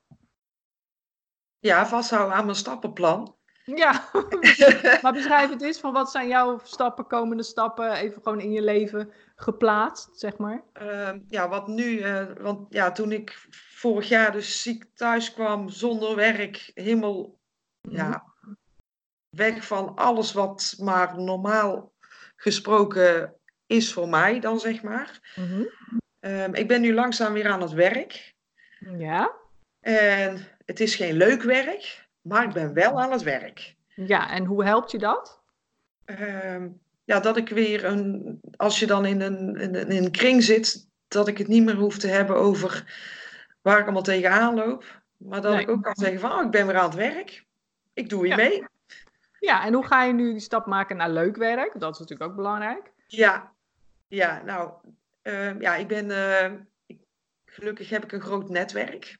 Ja 1.61 1.85
vasthouden 1.85 2.35
aan 2.35 2.45
mijn 2.45 2.57
stappenplan. 2.57 3.35
Ja, 3.63 4.09
maar 5.01 5.13
beschrijf 5.13 5.49
het 5.49 5.61
eens 5.61 5.79
van 5.79 5.93
wat 5.93 6.11
zijn 6.11 6.27
jouw 6.27 6.59
stappen, 6.63 7.07
komende 7.07 7.43
stappen, 7.43 7.91
even 7.91 8.21
gewoon 8.21 8.39
in 8.39 8.51
je 8.51 8.61
leven 8.61 9.11
geplaatst, 9.35 10.09
zeg 10.13 10.37
maar. 10.37 10.63
Ehm, 10.73 11.19
ja, 11.27 11.49
wat 11.49 11.67
nu, 11.67 11.99
eh, 11.99 12.25
want 12.39 12.73
ja, 12.73 12.91
toen 12.91 13.11
ik 13.11 13.47
vorig 13.75 14.09
jaar 14.09 14.31
dus 14.31 14.61
ziek 14.61 14.85
thuis 14.93 15.33
kwam, 15.33 15.69
zonder 15.69 16.15
werk, 16.15 16.71
helemaal 16.73 17.39
ja, 17.81 18.23
weg 19.29 19.65
van 19.65 19.95
alles 19.95 20.33
wat 20.33 20.75
maar 20.77 21.19
normaal 21.19 21.93
gesproken 22.35 23.35
is 23.65 23.93
voor 23.93 24.09
mij 24.09 24.39
dan, 24.39 24.59
zeg 24.59 24.83
maar. 24.83 25.33
Mhm. 25.35 25.63
Ehm, 26.19 26.53
ik 26.53 26.67
ben 26.67 26.81
nu 26.81 26.93
langzaam 26.93 27.33
weer 27.33 27.49
aan 27.49 27.61
het 27.61 27.71
werk. 27.71 28.33
Ja. 28.79 29.40
En 29.81 30.47
het 30.65 30.79
is 30.79 30.95
geen 30.95 31.13
leuk 31.13 31.41
werk, 31.43 32.07
maar 32.21 32.43
ik 32.43 32.53
ben 32.53 32.73
wel 32.73 33.01
aan 33.01 33.11
het 33.11 33.23
werk. 33.23 33.75
Ja, 33.95 34.29
en 34.31 34.45
hoe 34.45 34.63
helpt 34.65 34.91
je 34.91 34.97
dat? 34.97 35.41
Ehm, 36.05 36.67
ja, 37.03 37.19
dat 37.19 37.37
ik 37.37 37.49
weer 37.49 37.85
een, 37.85 38.39
als 38.55 38.79
je 38.79 38.87
dan 38.87 39.05
in 39.05 39.21
een, 39.21 39.55
in, 39.55 39.75
een- 39.75 39.89
in 39.89 40.03
een 40.03 40.11
kring 40.11 40.43
zit, 40.43 40.87
dat 41.07 41.27
ik 41.27 41.37
het 41.37 41.47
niet 41.47 41.63
meer 41.63 41.75
hoef 41.75 41.97
te 41.97 42.07
hebben 42.07 42.35
over 42.35 42.99
waar 43.61 43.77
ik 43.77 43.83
allemaal 43.83 44.01
tegenaan 44.01 44.55
loop. 44.55 45.01
Maar 45.17 45.41
dat 45.41 45.53
Nee. 45.53 45.61
ik 45.61 45.69
ook 45.69 45.83
kan 45.83 45.95
zeggen 45.95 46.19
van, 46.19 46.31
oh, 46.31 46.43
ik 46.45 46.51
ben 46.51 46.67
weer 46.67 46.77
aan 46.77 46.83
het 46.89 46.93
werk. 46.95 47.45
Ik 47.93 48.09
doe 48.09 48.19
hier 48.27 48.29
Ja. 48.29 48.35
mee. 48.49 48.63
Ja, 49.39 49.65
en 49.65 49.73
hoe 49.73 49.85
ga 49.85 50.03
je 50.03 50.13
nu 50.13 50.31
die 50.31 50.39
stap 50.39 50.65
maken 50.65 50.97
naar 50.97 51.09
leuk 51.09 51.35
werk? 51.37 51.79
Dat 51.79 51.93
is 51.93 51.99
natuurlijk 51.99 52.29
ook 52.29 52.35
belangrijk. 52.35 52.91
Ja, 53.07 53.51
ja 54.07 54.41
nou, 54.45 54.71
uh, 55.23 55.59
ja, 55.59 55.75
ik 55.75 55.87
ben, 55.87 56.05
uh, 56.09 56.59
ik, 56.85 56.97
gelukkig 57.45 57.89
heb 57.89 58.03
ik 58.03 58.11
een 58.11 58.21
groot 58.21 58.49
netwerk. 58.49 59.17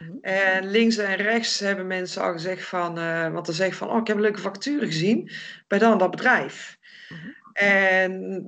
Mhm. 0.00 0.18
En 0.20 0.70
links 0.70 0.96
en 0.96 1.16
rechts 1.16 1.58
hebben 1.58 1.86
mensen 1.86 2.22
al 2.22 2.32
gezegd 2.32 2.66
van, 2.66 2.98
uh, 2.98 3.32
want 3.32 3.46
dan 3.46 3.54
zeggen 3.54 3.76
van, 3.76 3.90
oh, 3.90 4.00
ik 4.00 4.06
heb 4.06 4.16
een 4.16 4.22
leuke 4.22 4.40
factuur 4.40 4.80
gezien 4.80 5.30
bij 5.66 5.78
dan 5.78 5.98
dat 5.98 6.10
bedrijf. 6.10 6.78
Mhm. 7.08 7.28
En 7.52 8.46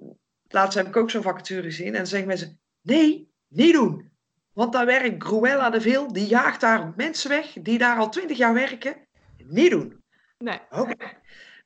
laatst 0.48 0.78
heb 0.78 0.86
ik 0.86 0.96
ook 0.96 1.10
zo'n 1.10 1.22
vacature 1.22 1.62
gezien 1.62 1.86
en 1.86 1.92
dan 1.92 2.06
zeggen 2.06 2.28
mensen, 2.28 2.60
nee, 2.80 3.30
niet 3.48 3.72
doen. 3.72 4.10
Want 4.52 4.72
daar 4.72 4.86
werkt 4.86 5.22
Gruella 5.22 5.70
de 5.70 5.80
Veel, 5.80 6.12
die 6.12 6.26
jaagt 6.26 6.60
daar 6.60 6.92
mensen 6.96 7.30
weg 7.30 7.52
die 7.52 7.78
daar 7.78 7.98
al 7.98 8.10
twintig 8.10 8.36
jaar 8.36 8.54
werken. 8.54 8.96
Niet 9.36 9.70
doen. 9.70 10.02
Nee. 10.38 10.60
Oké, 10.70 10.94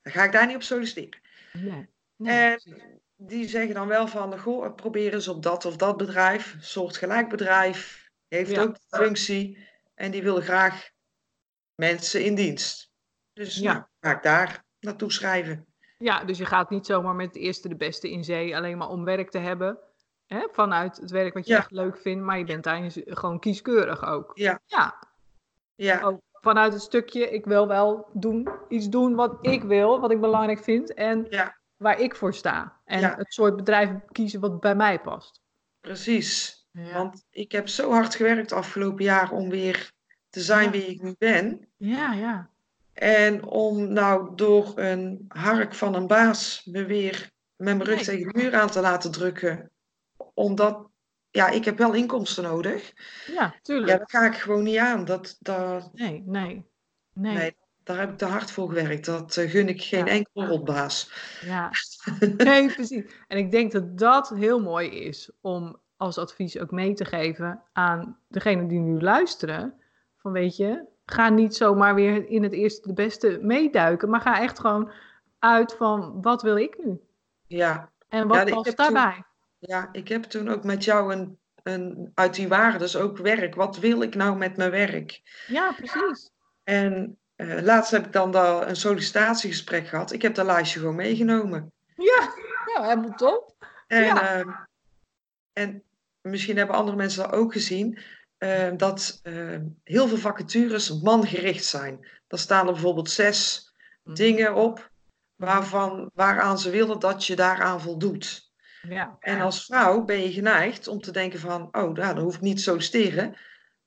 dan 0.02 0.12
ga 0.12 0.24
ik 0.24 0.32
daar 0.32 0.46
niet 0.46 0.56
op 0.56 0.62
solliciteren. 0.62 1.20
Nee. 1.52 1.88
En 2.24 2.60
die 3.16 3.48
zeggen 3.48 3.74
dan 3.74 3.88
wel 3.88 4.08
van, 4.08 4.38
goh, 4.38 4.74
probeer 4.74 5.14
eens 5.14 5.28
op 5.28 5.42
dat 5.42 5.64
of 5.64 5.76
dat 5.76 5.96
bedrijf, 5.96 6.56
soortgelijk 6.60 7.28
bedrijf, 7.28 8.10
heeft 8.28 8.58
ook 8.58 8.74
de 8.74 8.96
functie 8.96 9.58
en 9.96 10.10
die 10.10 10.22
willen 10.22 10.42
graag 10.42 10.90
mensen 11.74 12.24
in 12.24 12.34
dienst. 12.34 12.90
Dus 13.32 13.56
ja. 13.56 13.72
Nou, 13.72 13.84
ga 14.00 14.16
ik 14.16 14.22
daar 14.22 14.64
naartoe 14.80 15.12
schrijven. 15.12 15.66
Ja, 15.98 16.24
dus 16.24 16.38
je 16.38 16.46
gaat 16.46 16.70
niet 16.70 16.86
zomaar 16.86 17.14
met 17.14 17.26
het 17.26 17.36
eerste 17.36 17.68
de 17.68 17.76
beste 17.76 18.10
in 18.10 18.24
zee 18.24 18.56
alleen 18.56 18.78
maar 18.78 18.88
om 18.88 19.04
werk 19.04 19.30
te 19.30 19.38
hebben. 19.38 19.78
Hè, 20.26 20.46
vanuit 20.52 20.96
het 20.96 21.10
werk 21.10 21.34
wat 21.34 21.46
je 21.46 21.56
echt 21.56 21.70
leuk 21.70 21.98
vindt, 21.98 22.24
maar 22.24 22.38
je 22.38 22.44
bent 22.44 22.64
daarin 22.64 22.90
gewoon 22.94 23.38
kieskeurig 23.38 24.04
ook. 24.04 24.30
Ja. 24.34 24.60
Ja. 24.64 25.02
ja. 25.74 26.00
Ook 26.00 26.20
vanuit 26.32 26.72
het 26.72 26.82
stukje, 26.82 27.30
ik 27.30 27.44
wil 27.44 27.68
wel 27.68 28.10
doen, 28.12 28.48
iets 28.68 28.88
doen 28.88 29.14
wat 29.14 29.38
ik 29.40 29.62
wil, 29.62 30.00
wat 30.00 30.10
ik 30.10 30.20
belangrijk 30.20 30.62
vind 30.62 30.94
en 30.94 31.26
ja. 31.30 31.56
waar 31.76 32.00
ik 32.00 32.14
voor 32.14 32.34
sta. 32.34 32.80
En 32.84 33.16
het 33.16 33.32
soort 33.32 33.56
bedrijf 33.56 33.90
kiezen 34.12 34.40
wat 34.40 34.60
bij 34.60 34.74
mij 34.74 35.00
past. 35.00 35.40
Precies. 35.80 36.65
Want 36.92 37.24
ik 37.30 37.52
heb 37.52 37.68
zo 37.68 37.90
hard 37.90 38.14
gewerkt 38.14 38.52
afgelopen 38.52 39.04
jaar 39.04 39.30
om 39.30 39.48
weer 39.48 39.92
te 40.30 40.40
zijn 40.40 40.70
wie 40.70 40.86
ik 40.86 41.02
nu 41.02 41.14
ben. 41.18 41.68
Ja, 41.76 42.12
ja. 42.12 42.50
En 42.92 43.44
om 43.44 43.92
nou 43.92 44.36
door 44.36 44.72
een 44.78 45.24
hark 45.28 45.74
van 45.74 45.94
een 45.94 46.06
baas 46.06 46.64
me 46.64 46.84
weer 46.84 47.30
met 47.56 47.76
mijn 47.76 47.88
rug 47.88 48.02
tegen 48.02 48.32
de 48.32 48.38
muur 48.38 48.54
aan 48.54 48.70
te 48.70 48.80
laten 48.80 49.10
drukken. 49.10 49.70
Omdat, 50.34 50.88
ja, 51.30 51.48
ik 51.48 51.64
heb 51.64 51.78
wel 51.78 51.94
inkomsten 51.94 52.44
nodig. 52.44 52.92
Ja, 53.26 53.54
tuurlijk. 53.62 53.90
Ja, 53.90 53.98
dat 53.98 54.10
ga 54.10 54.26
ik 54.26 54.34
gewoon 54.34 54.62
niet 54.62 54.78
aan. 54.78 55.04
Dat, 55.04 55.36
dat... 55.40 55.90
Nee, 55.94 56.22
nee, 56.26 56.64
nee. 57.12 57.34
nee 57.34 57.56
daar 57.86 57.98
heb 57.98 58.10
ik 58.10 58.18
te 58.18 58.24
hard 58.24 58.50
voor 58.50 58.68
gewerkt. 58.68 59.04
Dat 59.04 59.36
uh, 59.36 59.50
gun 59.50 59.68
ik 59.68 59.82
geen 59.82 60.04
ja. 60.04 60.12
enkel 60.12 60.46
rotbaas. 60.46 61.10
Ja, 61.44 61.70
nee, 62.36 62.72
precies. 62.74 63.04
En 63.28 63.38
ik 63.38 63.50
denk 63.50 63.72
dat 63.72 63.98
dat 63.98 64.28
heel 64.28 64.60
mooi 64.60 64.88
is 64.88 65.30
om 65.40 65.80
als 65.96 66.18
advies 66.18 66.58
ook 66.58 66.70
mee 66.70 66.94
te 66.94 67.04
geven 67.04 67.62
aan 67.72 68.18
degene 68.28 68.66
die 68.66 68.78
nu 68.78 69.00
luisteren. 69.00 69.80
Van 70.16 70.32
weet 70.32 70.56
je, 70.56 70.84
ga 71.04 71.28
niet 71.28 71.54
zomaar 71.54 71.94
weer 71.94 72.28
in 72.28 72.42
het 72.42 72.52
eerste 72.52 72.88
de 72.88 72.94
beste 72.94 73.38
meeduiken, 73.42 74.10
maar 74.10 74.20
ga 74.20 74.40
echt 74.40 74.58
gewoon 74.58 74.92
uit 75.38 75.72
van 75.72 76.22
wat 76.22 76.42
wil 76.42 76.56
ik 76.56 76.84
nu? 76.84 77.00
Ja. 77.46 77.90
En 78.08 78.28
wat 78.28 78.48
ja, 78.48 78.54
past 78.54 78.76
daarbij? 78.76 79.14
Toen, 79.14 79.24
ja, 79.58 79.88
ik 79.92 80.08
heb 80.08 80.22
toen 80.22 80.48
ook 80.48 80.64
met 80.64 80.84
jou 80.84 81.12
een, 81.12 81.38
een 81.62 82.10
uit 82.14 82.34
die 82.34 82.48
waarden 82.48 83.00
ook 83.00 83.18
werk. 83.18 83.54
Wat 83.54 83.78
wil 83.78 84.02
ik 84.02 84.14
nou 84.14 84.36
met 84.36 84.56
mijn 84.56 84.70
werk? 84.70 85.20
Ja, 85.46 85.72
precies. 85.72 86.30
En 86.64 87.18
uh, 87.36 87.62
laatst 87.62 87.90
heb 87.90 88.06
ik 88.06 88.12
dan 88.12 88.30
daar 88.32 88.68
een 88.68 88.76
sollicitatiegesprek 88.76 89.86
gehad. 89.86 90.12
Ik 90.12 90.22
heb 90.22 90.34
dat 90.34 90.46
lijstje 90.46 90.78
gewoon 90.78 90.94
meegenomen. 90.94 91.72
Ja, 91.96 92.32
ja 92.74 92.82
helemaal 92.82 93.14
top. 93.14 93.54
En, 93.86 94.04
ja. 94.04 94.38
uh, 94.38 94.54
en 95.52 95.82
misschien 96.30 96.56
hebben 96.56 96.76
andere 96.76 96.96
mensen 96.96 97.22
dat 97.22 97.32
ook 97.32 97.52
gezien. 97.52 97.98
Uh, 98.38 98.68
dat 98.76 99.20
heel 99.84 100.08
veel 100.08 100.16
vacatures 100.16 101.00
mangericht 101.00 101.64
zijn. 101.64 102.08
Daar 102.26 102.38
staan 102.38 102.66
er 102.66 102.72
bijvoorbeeld 102.72 103.10
zes 103.10 103.70
mm. 104.02 104.14
dingen 104.14 104.54
op 104.54 104.90
waarvan, 105.36 106.10
waaraan 106.14 106.58
ze 106.58 106.70
willen 106.70 106.98
dat 106.98 107.24
je 107.24 107.36
daaraan 107.36 107.80
voldoet. 107.80 108.52
Ja. 108.88 109.16
En 109.20 109.40
als 109.40 109.64
vrouw 109.64 110.04
ben 110.04 110.20
je 110.20 110.32
geneigd 110.32 110.88
om 110.88 111.00
te 111.00 111.10
denken 111.10 111.40
van, 111.40 111.62
oh, 111.62 111.92
nou, 111.92 111.94
dan 111.94 112.18
hoef 112.18 112.34
ik 112.34 112.40
niet 112.40 112.56
te 112.56 112.62
solliciteren, 112.62 113.36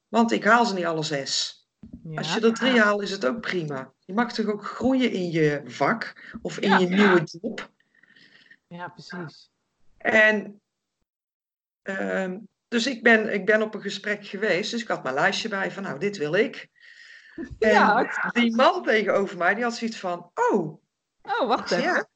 want 0.07 0.31
ik 0.31 0.43
haal 0.43 0.65
ze 0.65 0.73
niet 0.73 0.85
alle 0.85 1.03
zes. 1.03 1.63
Ja. 2.03 2.17
Als 2.17 2.33
je 2.33 2.41
er 2.41 2.53
drie 2.53 2.79
haalt, 2.79 3.01
is 3.01 3.11
het 3.11 3.25
ook 3.25 3.41
prima. 3.41 3.93
Je 4.05 4.13
mag 4.13 4.33
toch 4.33 4.45
ook 4.45 4.65
groeien 4.65 5.11
in 5.11 5.31
je 5.31 5.61
vak 5.65 6.33
of 6.41 6.59
in 6.59 6.79
je 6.79 6.87
nieuwe 6.87 7.23
job. 7.23 7.71
Ja, 8.67 8.87
precies. 8.87 9.51
En 9.97 10.61
uh, 11.83 12.35
dus 12.67 12.87
ik 12.87 13.03
ben, 13.03 13.33
ik 13.33 13.45
ben 13.45 13.61
op 13.61 13.73
een 13.73 13.81
gesprek 13.81 14.25
geweest, 14.25 14.71
dus 14.71 14.81
ik 14.81 14.87
had 14.87 15.03
mijn 15.03 15.15
lijstje 15.15 15.49
bij 15.49 15.71
van, 15.71 15.83
nou, 15.83 15.99
dit 15.99 16.17
wil 16.17 16.33
ik. 16.33 16.67
En 17.59 17.69
ja, 17.69 18.11
die 18.31 18.55
man 18.55 18.83
tegenover 18.83 19.37
mij, 19.37 19.53
die 19.53 19.63
had 19.63 19.75
zoiets 19.75 19.99
van, 19.99 20.31
oh. 20.33 20.81
Oh, 21.21 21.47
wacht 21.47 21.71
even. 21.71 21.83
Ja. 21.83 22.07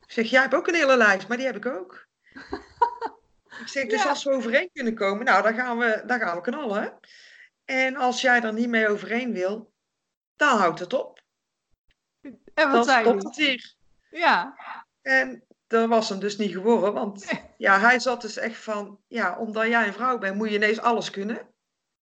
Ik 0.00 0.12
zeg, 0.12 0.30
jij 0.30 0.40
hebt 0.40 0.54
ook 0.54 0.66
een 0.66 0.74
hele 0.74 0.96
lijst, 0.96 1.28
maar 1.28 1.36
die 1.36 1.46
heb 1.46 1.56
ik 1.56 1.66
ook. 1.66 2.06
ik 3.62 3.68
zeg, 3.68 3.86
dus 3.86 4.06
als 4.06 4.24
we 4.24 4.30
overeen 4.30 4.70
kunnen 4.72 4.94
komen, 4.94 5.24
nou, 5.24 5.42
dan 5.42 5.54
gaan 5.54 5.78
we, 5.78 6.02
dan 6.06 6.18
gaan 6.20 6.36
we 6.36 6.42
knallen. 6.42 6.98
En 7.64 7.96
als 7.96 8.20
jij 8.20 8.42
er 8.42 8.52
niet 8.52 8.68
mee 8.68 8.88
overeen 8.88 9.32
wil, 9.32 9.72
dan 10.36 10.58
houdt 10.58 10.78
het 10.78 10.92
op. 10.92 11.22
En 12.54 12.70
wat 12.70 12.86
dan 12.86 13.00
stopt 13.00 13.22
het 13.22 13.36
hier. 13.36 13.74
Ja. 14.10 14.58
En 15.02 15.44
dat 15.80 15.88
was 15.88 16.08
hem 16.08 16.18
dus 16.18 16.36
niet 16.36 16.52
geworden, 16.52 16.92
want 16.92 17.42
ja, 17.58 17.78
hij 17.78 17.98
zat 17.98 18.20
dus 18.20 18.36
echt 18.36 18.56
van, 18.56 18.98
ja, 19.08 19.38
omdat 19.38 19.66
jij 19.66 19.86
een 19.86 19.92
vrouw 19.92 20.18
bent, 20.18 20.36
moet 20.36 20.48
je 20.48 20.54
ineens 20.54 20.80
alles 20.80 21.10
kunnen. 21.10 21.48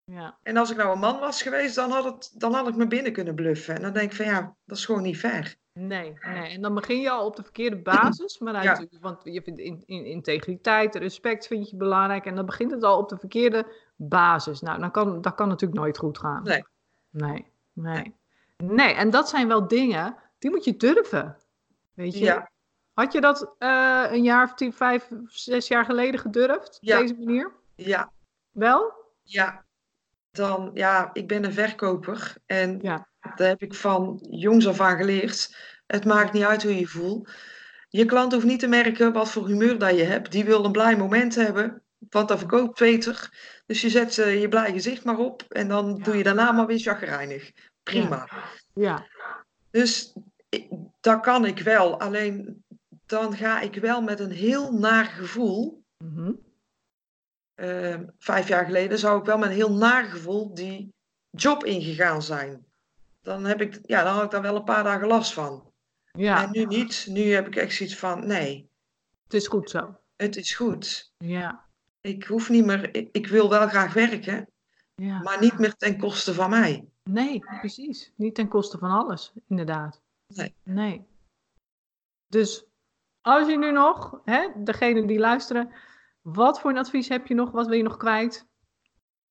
Ja. 0.05 0.39
En 0.43 0.57
als 0.57 0.71
ik 0.71 0.77
nou 0.77 0.93
een 0.93 0.99
man 0.99 1.19
was 1.19 1.43
geweest, 1.43 1.75
dan 1.75 1.91
had, 1.91 2.05
het, 2.05 2.33
dan 2.41 2.53
had 2.53 2.69
ik 2.69 2.75
me 2.75 2.87
binnen 2.87 3.13
kunnen 3.13 3.35
bluffen. 3.35 3.75
En 3.75 3.83
dan 3.83 3.93
denk 3.93 4.11
ik 4.11 4.17
van, 4.17 4.27
ja, 4.27 4.57
dat 4.65 4.77
is 4.77 4.85
gewoon 4.85 5.03
niet 5.03 5.19
fair. 5.19 5.57
Nee, 5.73 6.13
nee. 6.21 6.51
en 6.51 6.63
dan 6.63 6.75
begin 6.75 7.01
je 7.01 7.11
al 7.11 7.27
op 7.27 7.37
de 7.37 7.43
verkeerde 7.43 7.83
basis. 7.93 8.39
Maar 8.39 8.63
ja. 8.63 8.87
want 9.01 9.21
je 9.23 9.43
vindt 9.43 9.61
in, 9.61 9.83
in, 9.87 10.05
integriteit, 10.05 10.95
respect 10.95 11.47
vind 11.47 11.71
je 11.71 11.77
belangrijk. 11.77 12.27
En 12.27 12.35
dan 12.35 12.47
begint 12.47 12.71
het 12.71 12.83
al 12.83 12.99
op 12.99 13.09
de 13.09 13.19
verkeerde 13.19 13.73
basis. 13.97 14.61
Nou, 14.61 14.81
dan 14.81 14.91
kan, 14.91 15.21
dat 15.21 15.35
kan 15.35 15.49
natuurlijk 15.49 15.81
nooit 15.81 15.99
goed 15.99 16.19
gaan. 16.19 16.43
Nee. 16.43 16.65
Nee, 17.11 17.47
nee. 17.73 18.15
Nee, 18.57 18.95
en 18.95 19.11
dat 19.11 19.29
zijn 19.29 19.49
wel 19.49 19.69
dingen, 19.69 20.17
die 20.39 20.51
moet 20.51 20.65
je 20.65 20.77
durven. 20.77 21.37
Weet 21.95 22.19
je? 22.19 22.25
Ja. 22.25 22.51
Had 22.93 23.13
je 23.13 23.21
dat 23.21 23.55
uh, 23.59 24.07
een 24.11 24.23
jaar 24.23 24.45
of 24.45 24.55
tien, 24.55 24.73
vijf, 24.73 25.09
zes 25.27 25.69
jaar 25.69 25.85
geleden 25.85 26.21
gedurfd? 26.21 26.79
Ja. 26.81 27.01
Op 27.01 27.03
deze 27.03 27.19
manier? 27.19 27.53
Ja. 27.75 28.13
Wel? 28.51 28.93
Ja. 29.23 29.65
Dan, 30.31 30.71
ja, 30.75 31.11
ik 31.13 31.29
ben 31.29 31.45
een 31.45 31.53
verkoper. 31.53 32.35
En 32.47 32.79
ja. 32.83 33.09
daar 33.35 33.49
heb 33.49 33.63
ik 33.63 33.75
van 33.75 34.27
jongs 34.31 34.67
af 34.67 34.81
aan 34.81 34.97
geleerd. 34.97 35.57
Het 35.87 36.05
maakt 36.05 36.33
niet 36.33 36.45
uit 36.45 36.63
hoe 36.63 36.73
je 36.73 36.81
je 36.81 36.87
voelt. 36.87 37.31
Je 37.89 38.05
klant 38.05 38.33
hoeft 38.33 38.45
niet 38.45 38.61
te 38.61 38.67
merken 38.67 39.13
wat 39.13 39.31
voor 39.31 39.47
humeur 39.47 39.79
dat 39.79 39.97
je 39.97 40.05
hebt. 40.05 40.33
Die 40.33 40.45
wil 40.45 40.65
een 40.65 40.73
blij 40.73 40.97
moment 40.97 41.35
hebben. 41.35 41.83
Want 41.99 42.29
dat 42.29 42.39
verkoopt 42.39 42.79
beter. 42.79 43.31
Dus 43.67 43.81
je 43.81 43.91
zet 43.91 44.17
uh, 44.17 44.41
je 44.41 44.49
blij 44.49 44.73
gezicht 44.73 45.05
maar 45.05 45.19
op. 45.19 45.43
En 45.49 45.69
dan 45.69 45.95
ja. 45.97 46.05
doe 46.05 46.17
je 46.17 46.23
daarna 46.23 46.53
maar 46.53 46.67
weer 46.67 46.79
chagrijnig. 46.79 47.53
Prima. 47.83 48.29
Ja. 48.75 48.83
ja. 48.83 49.07
Dus 49.71 50.17
dat 51.01 51.21
kan 51.21 51.45
ik 51.45 51.59
wel. 51.59 52.01
Alleen 52.01 52.65
dan 53.11 53.37
ga 53.37 53.61
ik 53.61 53.75
wel 53.75 54.03
met 54.03 54.21
een 54.21 54.31
heel 54.31 54.73
naar 54.73 55.05
gevoel. 55.05 55.83
Mm 56.05 56.15
-hmm. 56.15 56.41
uh, 57.55 58.01
vijf 58.19 58.49
jaar 58.49 58.65
geleden 58.65 58.99
zou 58.99 59.19
ik 59.19 59.25
wel 59.25 59.39
met 59.39 59.49
een 59.49 59.55
heel 59.55 59.73
naar 59.73 60.05
gevoel 60.05 60.55
die 60.55 60.93
job 61.31 61.65
ingegaan 61.65 62.23
zijn. 62.23 62.65
Dan, 63.21 63.45
heb 63.45 63.61
ik, 63.61 63.79
ja, 63.83 64.03
dan 64.05 64.15
had 64.15 64.25
ik 64.25 64.31
daar 64.31 64.43
wel 64.43 64.57
een 64.57 64.65
paar 64.65 64.85
dagen 64.85 65.07
last 65.07 65.33
van. 65.33 65.73
Ja. 66.13 66.43
En 66.43 66.51
nu 66.51 66.65
niet. 66.65 67.07
Nu 67.09 67.33
heb 67.33 67.47
ik 67.47 67.57
echt 67.57 67.75
zoiets 67.75 67.97
van: 67.97 68.27
nee. 68.27 68.69
Het 69.25 69.35
is 69.35 69.47
goed 69.47 69.71
zo. 69.71 69.97
Het 70.17 70.37
is 70.37 70.55
goed. 70.55 71.13
Ja. 71.19 71.65
Ik 72.01 72.25
hoef 72.25 72.49
niet 72.49 72.65
meer, 72.65 72.95
ik, 72.95 73.09
ik 73.13 73.27
wil 73.27 73.49
wel 73.49 73.69
graag 73.69 73.93
werken, 73.93 74.49
ja. 74.95 75.23
maar 75.23 75.41
niet 75.41 75.59
meer 75.59 75.75
ten 75.75 75.99
koste 75.99 76.35
van 76.35 76.51
mij. 76.51 76.89
Nee, 77.03 77.39
precies. 77.39 78.13
Niet 78.17 78.35
ten 78.35 78.49
koste 78.49 78.79
van 78.79 78.91
alles, 78.91 79.33
inderdaad. 79.49 80.01
Nee. 80.27 80.55
Nee. 80.63 81.07
Dus 82.27 82.70
als 83.23 83.49
je 83.49 83.59
nu 83.59 83.73
nog, 83.73 84.21
hè, 84.25 84.49
degene 84.57 85.07
die 85.07 85.19
luisteren, 85.19 85.71
wat 86.21 86.61
voor 86.61 86.71
een 86.71 86.79
advies 86.79 87.09
heb 87.09 87.27
je 87.27 87.35
nog? 87.35 87.51
Wat 87.51 87.67
wil 87.67 87.77
je 87.77 87.83
nog 87.83 87.97
kwijt? 87.97 88.47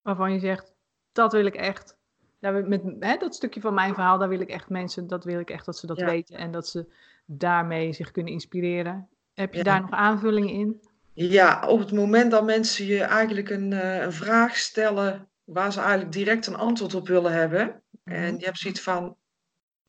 Waarvan 0.01 0.33
je 0.33 0.39
zegt, 0.39 0.73
dat 1.11 1.31
wil 1.33 1.45
ik 1.45 1.55
echt. 1.55 1.97
Daar, 2.39 2.67
met, 2.67 2.81
hè, 2.99 3.17
dat 3.17 3.35
stukje 3.35 3.61
van 3.61 3.73
mijn 3.73 3.93
verhaal, 3.93 4.17
daar 4.17 4.29
wil 4.29 4.39
ik 4.39 4.49
echt 4.49 4.69
mensen, 4.69 5.07
dat 5.07 5.23
wil 5.23 5.39
ik 5.39 5.49
echt 5.49 5.65
dat 5.65 5.77
ze 5.77 5.87
dat 5.87 5.99
Ja. 5.99 6.05
weten 6.05 6.35
en 6.37 6.51
dat 6.51 6.67
ze 6.67 6.91
daarmee 7.25 7.93
zich 7.93 8.11
kunnen 8.11 8.33
inspireren. 8.33 9.09
Heb 9.33 9.51
je 9.51 9.57
Ja. 9.57 9.63
daar 9.63 9.81
nog 9.81 9.91
aanvullingen 9.91 10.49
in? 10.53 10.81
Ja, 11.13 11.67
op 11.67 11.79
het 11.79 11.91
moment 11.91 12.31
dat 12.31 12.45
mensen 12.45 12.85
je 12.85 13.01
eigenlijk 13.03 13.49
een, 13.49 13.73
eh, 13.73 14.01
een 14.01 14.13
vraag 14.13 14.55
stellen 14.57 15.29
waar 15.43 15.71
ze 15.73 15.79
eigenlijk 15.79 16.11
direct 16.11 16.47
een 16.47 16.55
antwoord 16.55 16.93
op 16.95 17.07
willen 17.07 17.31
hebben. 17.31 17.81
En 18.03 18.31
Mhm. 18.33 18.39
je 18.39 18.45
hebt 18.45 18.57
zoiets 18.57 18.81
van, 18.81 19.15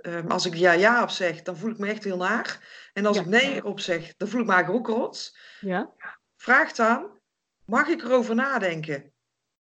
ehm, 0.02 0.26
als 0.26 0.47
ik 0.47 0.54
ja 0.54 0.73
ja 0.73 1.02
op 1.02 1.11
zeg, 1.11 1.42
dan 1.42 1.57
voel 1.57 1.71
ik 1.71 1.78
me 1.78 1.88
echt 1.88 2.04
heel 2.04 2.16
naar. 2.16 2.59
En 2.92 3.07
als 3.07 3.16
Ja. 3.16 3.23
ik 3.23 3.28
nee 3.28 3.64
op 3.64 3.80
zeg, 3.80 4.16
dan 4.16 4.28
voel 4.28 4.40
ik 4.40 4.47
me 4.47 4.52
eigenlijk 4.52 4.88
ook 4.88 4.97
rot. 4.97 5.37
Ja? 5.61 5.90
Vraag 6.37 6.73
dan, 6.73 7.07
mag 7.66 7.88
ik 7.88 8.02
erover 8.02 8.35
nadenken? 8.35 9.12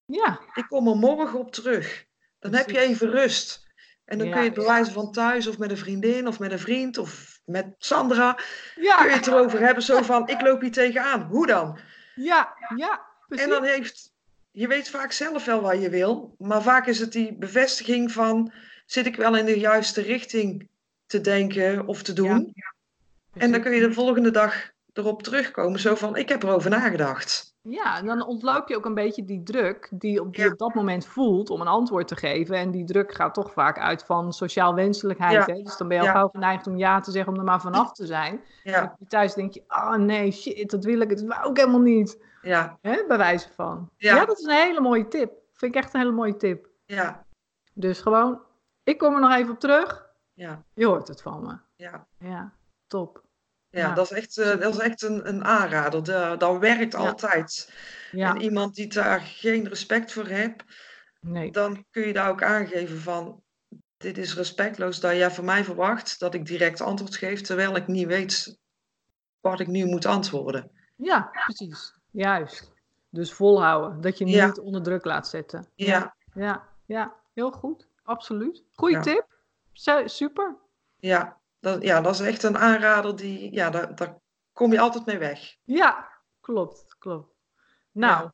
Ja. 0.06 0.40
Ik 0.54 0.66
kom 0.68 0.88
er 0.88 0.96
morgen 0.96 1.40
op 1.40 1.52
terug. 1.52 2.06
Dan 2.40 2.54
heb 2.54 2.70
je 2.70 2.80
even 2.80 3.10
rust. 3.10 3.64
En 4.06 4.18
dan 4.18 4.30
kun 4.30 4.40
je 4.40 4.46
het 4.46 4.54
bewijzen 4.54 4.94
van 4.94 5.12
thuis 5.12 5.48
of 5.48 5.58
met 5.58 5.72
een 5.72 5.78
vriendin 5.78 6.28
of 6.28 6.40
met 6.40 6.52
een 6.52 6.60
vriend 6.60 6.98
of 6.98 7.40
met 7.46 7.76
Sandra. 7.78 8.34
Kun 8.34 8.44
je 8.84 8.90
Ja. 8.90 9.08
het 9.08 9.28
erover 9.28 9.60
hebben 9.60 9.84
zo 9.84 10.02
van, 10.02 10.28
ik 10.28 10.42
loop 10.42 10.62
hier 10.62 10.72
tegenaan. 10.72 11.22
Hoe 11.22 11.48
dan? 11.48 11.80
Ja. 12.16 12.56
Ja. 12.76 13.06
Precies. 13.28 13.46
En 13.46 13.52
dan 13.52 13.64
heeft, 13.64 14.12
je 14.52 14.68
weet 14.68 14.90
vaak 14.90 15.12
zelf 15.12 15.46
wel 15.46 15.62
wat 15.62 15.82
je 15.82 15.90
wil, 15.90 16.36
maar 16.38 16.62
vaak 16.62 16.88
is 16.88 17.00
het 17.00 17.12
die 17.12 17.38
bevestiging 17.38 18.12
van, 18.12 18.54
zit 18.86 19.06
ik 19.06 19.16
wel 19.16 19.38
in 19.38 19.46
de 19.46 19.60
juiste 19.60 20.02
richting 20.02 20.70
te 21.06 21.22
denken 21.22 21.88
of 21.88 22.04
te 22.04 22.14
doen? 22.14 22.54
En 23.34 23.52
dan 23.52 23.62
kun 23.62 23.72
je 23.72 23.88
de 23.88 23.94
volgende 23.94 24.32
dag 24.32 24.70
erop 24.94 25.24
terugkomen, 25.24 25.80
zo 25.80 25.96
van, 25.96 26.16
ik 26.16 26.30
heb 26.30 26.44
erover 26.44 26.70
nagedacht. 26.70 27.54
Ja, 27.62 27.98
en 27.98 28.06
dan 28.06 28.26
ontloop 28.26 28.68
je 28.70 28.76
ook 28.76 28.86
een 28.86 28.94
beetje 28.94 29.26
die 29.26 29.44
druk 29.44 29.90
die, 29.92 30.22
op, 30.22 30.36
die 30.36 30.44
Ja. 30.46 30.52
op 30.52 30.58
dat 30.58 30.74
moment 30.74 31.06
voelt 31.06 31.50
om 31.50 31.62
een 31.62 31.68
antwoord 31.68 32.08
te 32.08 32.16
geven. 32.16 32.56
En 32.56 32.72
die 32.72 32.86
druk 32.86 33.14
gaat 33.14 33.34
toch 33.34 33.52
vaak 33.54 33.80
uit 33.80 34.04
van 34.04 34.34
sociaal 34.34 34.74
wenselijkheid. 34.76 35.46
Ja. 35.48 35.54
Hè? 35.54 35.62
Dus 35.62 35.78
dan 35.78 35.88
ben 35.88 35.98
je 35.98 36.04
al 36.04 36.10
Ja. 36.10 36.14
gauw 36.16 36.28
geneigd 36.32 36.68
om 36.68 36.78
ja 36.78 37.00
te 37.00 37.12
zeggen 37.12 37.34
om 37.34 37.40
er 37.40 37.46
maar 37.46 37.62
vanaf 37.62 37.92
te 37.94 38.06
zijn. 38.06 38.42
En 38.64 38.96
thuis 39.08 39.34
denk 39.34 39.54
je, 39.54 39.64
oh 39.68 39.94
nee, 39.96 40.32
shit, 40.32 40.70
dat 40.70 40.84
wil 40.84 41.00
ik, 41.02 41.10
dat 41.10 41.22
wou 41.22 41.50
ik 41.50 41.58
helemaal 41.58 41.80
niet. 41.80 42.18
ja, 42.42 42.78
Hè? 42.82 43.04
Bij 43.08 43.18
wijze 43.18 43.48
van. 43.56 43.90
Ja. 43.98 44.16
Ja. 44.16 44.26
dat 44.26 44.38
is 44.40 44.46
een 44.46 44.52
hele 44.56 44.82
mooie 44.82 45.08
tip. 45.08 45.32
Vind 45.54 45.76
ik 45.76 45.82
echt 45.84 45.94
een 45.94 46.00
hele 46.00 46.12
mooie 46.12 46.36
tip. 46.38 46.68
ja, 46.86 47.26
Dus 47.74 48.00
gewoon, 48.02 48.40
ik 48.86 48.98
kom 48.98 49.14
er 49.14 49.20
nog 49.22 49.34
even 49.34 49.52
op 49.54 49.60
terug. 49.60 50.10
ja, 50.34 50.64
Je 50.74 50.86
hoort 50.86 51.08
het 51.08 51.22
van 51.22 51.42
me. 51.46 51.58
ja. 51.76 52.08
Ja, 52.20 52.54
top. 52.88 53.24
Ja, 53.70 53.80
Ja. 53.88 53.94
dat 53.94 54.12
is 54.12 54.18
echt, 54.18 54.38
eh, 54.38 54.60
dat 54.60 54.74
is 54.74 54.80
echt 54.80 55.02
een, 55.02 55.28
een 55.28 55.44
aanrader. 55.46 56.04
Dat, 56.04 56.40
dat 56.40 56.58
werkt 56.60 56.94
Ja. 56.94 57.00
altijd. 57.00 57.74
Ja, 58.12 58.30
En 58.36 58.42
iemand 58.42 58.76
die 58.76 58.88
daar 58.88 59.20
geen 59.22 59.68
respect 59.68 60.12
voor 60.12 60.26
heeft, 60.26 60.64
nee. 61.22 61.52
dan 61.52 61.86
kun 61.92 62.08
je 62.08 62.14
daar 62.14 62.30
ook 62.30 62.44
aangeven 62.44 63.00
van, 63.00 63.44
dit 63.98 64.18
is 64.18 64.36
respectloos 64.36 65.00
dat 65.00 65.12
jij 65.16 65.32
van 65.32 65.46
mij 65.46 65.64
verwacht 65.64 66.20
dat 66.20 66.34
ik 66.34 66.46
direct 66.46 66.82
antwoord 66.82 67.16
geef, 67.16 67.42
terwijl 67.42 67.76
ik 67.76 67.88
niet 67.88 68.08
weet 68.08 68.58
wat 69.42 69.60
ik 69.60 69.68
nu 69.68 69.86
moet 69.86 70.06
antwoorden. 70.06 70.72
Ja, 70.96 71.30
precies. 71.46 71.94
Juist. 72.12 72.74
Dus 73.10 73.34
volhouden. 73.34 74.02
Dat 74.02 74.18
je 74.18 74.26
niet 74.26 74.60
onder 74.60 74.84
druk 74.84 75.06
laat 75.06 75.28
zetten. 75.28 75.68
Ja, 75.76 76.16
Ja, 76.34 76.68
ja, 76.86 77.14
heel 77.34 77.52
goed. 77.52 77.88
Absoluut. 78.06 78.64
Goeie 78.74 78.96
Ja. 78.96 79.02
tip. 79.02 79.26
Su- 79.72 80.08
super. 80.08 80.58
ja, 80.96 81.40
dat, 81.60 81.82
ja, 81.82 82.02
dat 82.02 82.14
is 82.14 82.20
echt 82.20 82.44
een 82.44 82.58
aanrader 82.58 83.16
die, 83.16 83.54
ja, 83.54 83.70
daar, 83.70 83.96
daar 83.96 84.18
kom 84.54 84.72
je 84.72 84.80
altijd 84.80 85.06
mee 85.06 85.18
weg. 85.18 85.56
Ja, 85.64 86.12
klopt, 86.42 86.96
klopt. 87.00 87.34
Nou, 87.92 88.32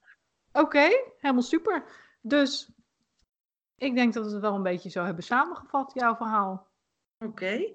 oké, 0.51 0.89
helemaal 1.17 1.41
super. 1.43 1.83
Dus 2.21 2.71
ik 3.75 3.95
denk 3.95 4.13
dat 4.13 4.25
we 4.25 4.31
het 4.31 4.41
wel 4.41 4.55
een 4.55 4.63
beetje 4.63 4.89
zo 4.89 5.03
hebben 5.03 5.23
samengevat, 5.23 5.91
jouw 5.93 6.15
verhaal. 6.15 6.67
Oké, 7.19 7.71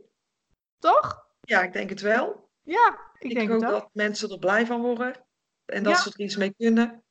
Toch? 0.79 1.27
ja, 1.41 1.63
ik 1.63 1.73
denk 1.73 1.91
het 1.91 2.01
wel. 2.01 2.51
Ja, 2.63 2.99
ik, 3.19 3.31
Ik, 3.31 3.35
denk 3.37 3.51
hoop 3.51 3.61
het 3.61 3.71
ook. 3.71 3.81
dat 3.81 3.91
mensen 3.93 4.31
er 4.31 4.39
blij 4.39 4.67
van 4.67 4.81
worden 4.81 5.25
en 5.65 5.83
dat 5.83 5.93
Ja. 5.93 5.99
ze 6.03 6.11
er 6.13 6.21
iets 6.21 6.37
mee 6.37 6.55
kunnen. 6.55 7.05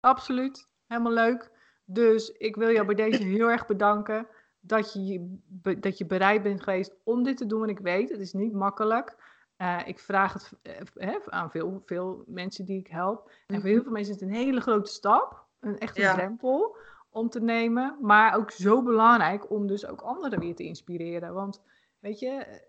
Absoluut. 0.00 0.68
Helemaal 0.86 1.12
leuk. 1.12 1.50
Dus 1.90 2.30
ik 2.30 2.56
wil 2.56 2.70
jou 2.70 2.86
bij 2.86 2.94
deze 2.94 3.22
heel 3.22 3.50
erg 3.50 3.66
bedanken 3.66 4.26
dat 4.60 4.92
je, 4.92 5.38
dat 5.78 5.98
je 5.98 6.06
bereid 6.06 6.42
bent 6.42 6.62
geweest 6.62 6.94
om 7.04 7.22
dit 7.22 7.36
te 7.36 7.46
doen. 7.46 7.62
En 7.62 7.68
ik 7.68 7.78
weet, 7.78 8.10
het 8.10 8.20
is 8.20 8.32
niet 8.32 8.52
makkelijk. 8.52 9.16
Eh, 9.56 9.78
ik 9.84 9.98
vraag 9.98 10.32
het 10.32 10.52
eh, 10.62 10.80
hè, 10.94 11.18
aan 11.24 11.50
veel, 11.50 11.82
veel 11.84 12.22
mensen 12.26 12.64
die 12.64 12.78
ik 12.78 12.86
help. 12.86 13.30
En 13.46 13.60
voor 13.60 13.68
heel 13.68 13.82
veel 13.82 13.92
mensen 13.92 14.14
is 14.14 14.20
het 14.20 14.28
een 14.28 14.36
hele 14.36 14.60
grote 14.60 14.90
stap. 14.90 15.46
Een 15.60 15.78
echte 15.78 16.00
Ja. 16.00 16.14
drempel 16.14 16.76
om 17.10 17.28
te 17.28 17.40
nemen. 17.40 17.96
Maar 18.00 18.36
ook 18.36 18.50
zo 18.50 18.82
belangrijk 18.82 19.50
om 19.50 19.66
dus 19.66 19.86
ook 19.86 20.00
anderen 20.00 20.40
weer 20.40 20.54
te 20.54 20.64
inspireren. 20.64 21.34
Want 21.34 21.62
weet 21.98 22.18
je, 22.18 22.28
eh, 22.28 22.60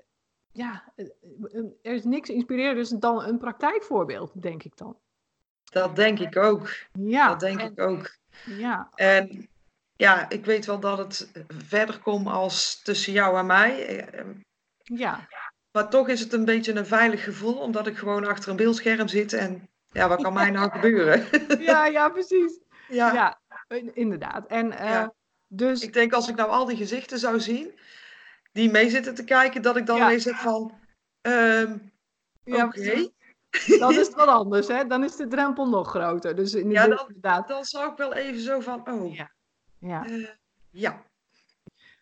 ja, 0.51 0.93
er 1.82 1.93
is 1.93 2.03
niks 2.03 2.29
inspirerends 2.29 2.89
dan 2.89 3.23
een 3.23 3.38
praktijkvoorbeeld, 3.38 4.41
denk 4.41 4.63
ik 4.63 4.77
dan. 4.77 4.97
Dat 5.69 5.95
denk 5.95 6.19
ik 6.19 6.38
ook. 6.38 6.69
Ja, 6.93 7.27
Dat 7.27 7.39
denk 7.39 7.60
en- 7.60 7.71
ik 7.71 7.79
ook. 7.79 8.17
Ja, 8.45 8.89
En 8.95 9.49
ja, 9.95 10.29
ik 10.29 10.45
weet 10.45 10.65
wel 10.65 10.79
dat 10.79 10.97
het 10.97 11.32
verder 11.47 11.99
komt 11.99 12.27
als 12.27 12.82
tussen 12.84 13.13
jou 13.13 13.38
en 13.38 13.45
mij. 13.45 14.05
Ja. 14.84 15.27
Maar 15.71 15.89
toch 15.89 16.08
is 16.08 16.19
het 16.19 16.34
een 16.34 16.45
beetje 16.45 16.73
een 16.75 16.86
veilig 16.86 17.23
gevoel, 17.23 17.58
omdat 17.58 17.88
ik 17.88 17.97
gewoon 17.97 18.27
achter 18.27 18.49
een 18.49 18.55
beeldscherm 18.55 19.08
zit 19.08 19.34
en 19.34 19.69
ja, 19.91 20.08
wat 20.08 20.21
kan 20.21 20.34
mij 20.34 20.49
nou 20.49 20.71
gebeuren? 20.79 21.25
Ja, 21.60 21.86
ja, 21.86 22.10
precies. 22.10 22.60
Ja, 22.88 23.13
Ja, 23.13 23.39
in- 23.67 23.95
inderdaad. 23.95 24.47
En 24.47 24.71
eh, 24.71 24.89
Ja. 24.89 25.13
dus, 25.47 25.82
ik 25.82 25.93
denk 25.93 26.13
als 26.13 26.27
ik 26.27 26.36
nou 26.36 26.49
al 26.49 26.65
die 26.65 26.77
gezichten 26.77 27.19
zou 27.19 27.39
zien, 27.39 27.79
die 28.51 28.71
mee 28.71 28.89
zitten 28.89 29.15
te 29.15 29.23
kijken, 29.23 29.62
dat 29.62 29.77
ik 29.77 29.86
dan 29.86 29.97
Ja. 29.97 30.05
ineens 30.08 30.23
zeg 30.23 30.39
van, 30.41 30.79
ehm, 31.21 31.77
ja, 32.43 32.65
oké. 32.65 33.10
Dan 33.79 33.91
is 33.91 33.97
het 34.07 34.15
wat 34.23 34.27
anders, 34.27 34.67
hè? 34.67 34.85
Dan 34.88 35.03
is 35.03 35.15
de 35.15 35.27
drempel 35.27 35.69
nog 35.69 35.89
groter. 35.89 36.35
Dus 36.35 36.53
in 36.53 36.69
Ja, 36.69 36.88
dan- 36.88 36.99
inderdaad. 37.07 37.47
dan 37.47 37.65
zou 37.65 37.91
ik 37.91 37.97
wel 37.97 38.13
even 38.13 38.41
zo 38.41 38.59
van, 38.59 38.89
oh, 38.89 39.15
Ja. 39.15 39.31
Ja. 39.79 40.05
eh, 40.05 40.27
ja, 40.69 41.03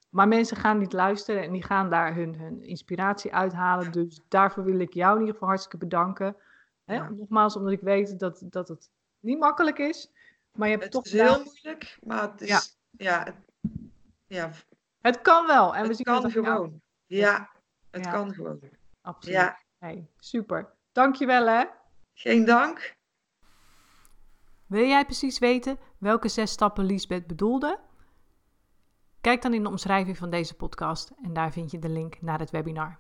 Maar 0.10 0.27
mensen 0.27 0.57
gaan 0.57 0.77
niet 0.77 0.93
luisteren 0.93 1.43
en 1.43 1.51
die 1.51 1.63
gaan 1.63 1.89
daar 1.89 2.15
hun, 2.15 2.36
hun 2.39 2.63
inspiratie 2.63 3.33
uithalen. 3.33 3.91
Dus 3.91 4.21
daarvoor 4.27 4.63
wil 4.63 4.79
ik 4.79 4.93
jou 4.93 5.13
in 5.13 5.19
ieder 5.19 5.33
geval 5.33 5.47
hartstikke 5.49 5.77
bedanken. 5.77 6.36
Hè? 6.86 6.95
Ja. 6.95 7.10
Nogmaals, 7.10 7.55
omdat 7.55 7.71
ik 7.71 7.81
weet 7.81 8.19
dat, 8.19 8.41
dat 8.45 8.67
het 8.67 8.89
niet 9.19 9.39
makkelijk 9.39 9.77
is. 9.79 10.12
Maar 10.51 10.67
je 10.67 10.73
hebt 10.73 10.83
het 10.83 10.93
toch 10.93 11.05
is 11.05 11.12
heel 11.12 11.43
moeilijk, 11.43 11.97
maar 12.03 12.21
het 12.21 12.41
is, 12.41 12.77
ja, 12.91 13.23
het, 13.23 13.36
ja, 14.27 14.51
Het 15.01 15.21
kan 15.21 15.47
wel. 15.47 15.75
En 15.75 15.81
we 15.81 15.88
het 15.88 15.95
zien 15.95 16.05
kan 16.05 16.31
gewoon. 16.31 16.81
Ja, 17.05 17.49
het 17.91 18.05
Ja. 18.05 18.12
kan 18.12 18.33
gewoon. 18.33 18.60
Absoluut. 19.01 19.36
Ja, 19.38 19.57
Hey, 19.77 20.07
super. 20.19 20.67
Dankjewel 20.97 21.47
hè. 21.47 21.63
geen 22.13 22.45
dank. 22.45 22.95
Wil 24.67 24.88
jij 24.88 25.05
precies 25.05 25.39
weten 25.39 25.79
welke 25.99 26.27
zes 26.27 26.51
stappen 26.51 26.86
Liesbeth 26.86 27.27
bedoelde? 27.27 27.79
Kijk 29.21 29.41
dan 29.41 29.53
in 29.53 29.63
de 29.63 29.69
omschrijving 29.69 30.17
van 30.17 30.29
deze 30.29 30.53
podcast 30.53 31.12
en 31.21 31.33
daar 31.33 31.51
vind 31.51 31.71
je 31.71 31.79
de 31.79 31.89
link 31.89 32.21
naar 32.21 32.39
het 32.39 32.51
webinar. 32.51 32.97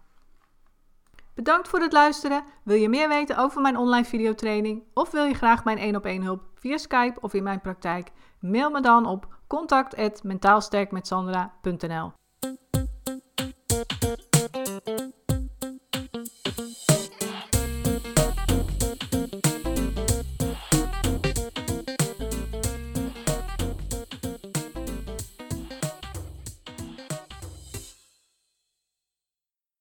Bedankt 1.33 1.67
voor 1.67 1.79
het 1.79 1.91
luisteren. 1.91 2.43
Wil 2.63 2.75
je 2.75 2.89
meer 2.89 3.07
weten 3.07 3.37
over 3.37 3.61
mijn 3.61 3.77
online 3.77 4.05
videotraining 4.05 4.83
of 4.93 5.11
wil 5.11 5.25
je 5.25 5.33
graag 5.33 5.63
mijn 5.63 5.77
1 5.77 5.95
op 5.95 6.05
1 6.05 6.21
hulp 6.21 6.43
via 6.55 6.77
Skype 6.77 7.21
of 7.21 7.33
in 7.33 7.43
mijn 7.43 7.61
praktijk? 7.61 8.11
Mail 8.39 8.69
me 8.69 8.81
dan 8.81 9.05
op 9.05 9.35
contact@mentaalsterkmetsandra.nl. 9.47 12.11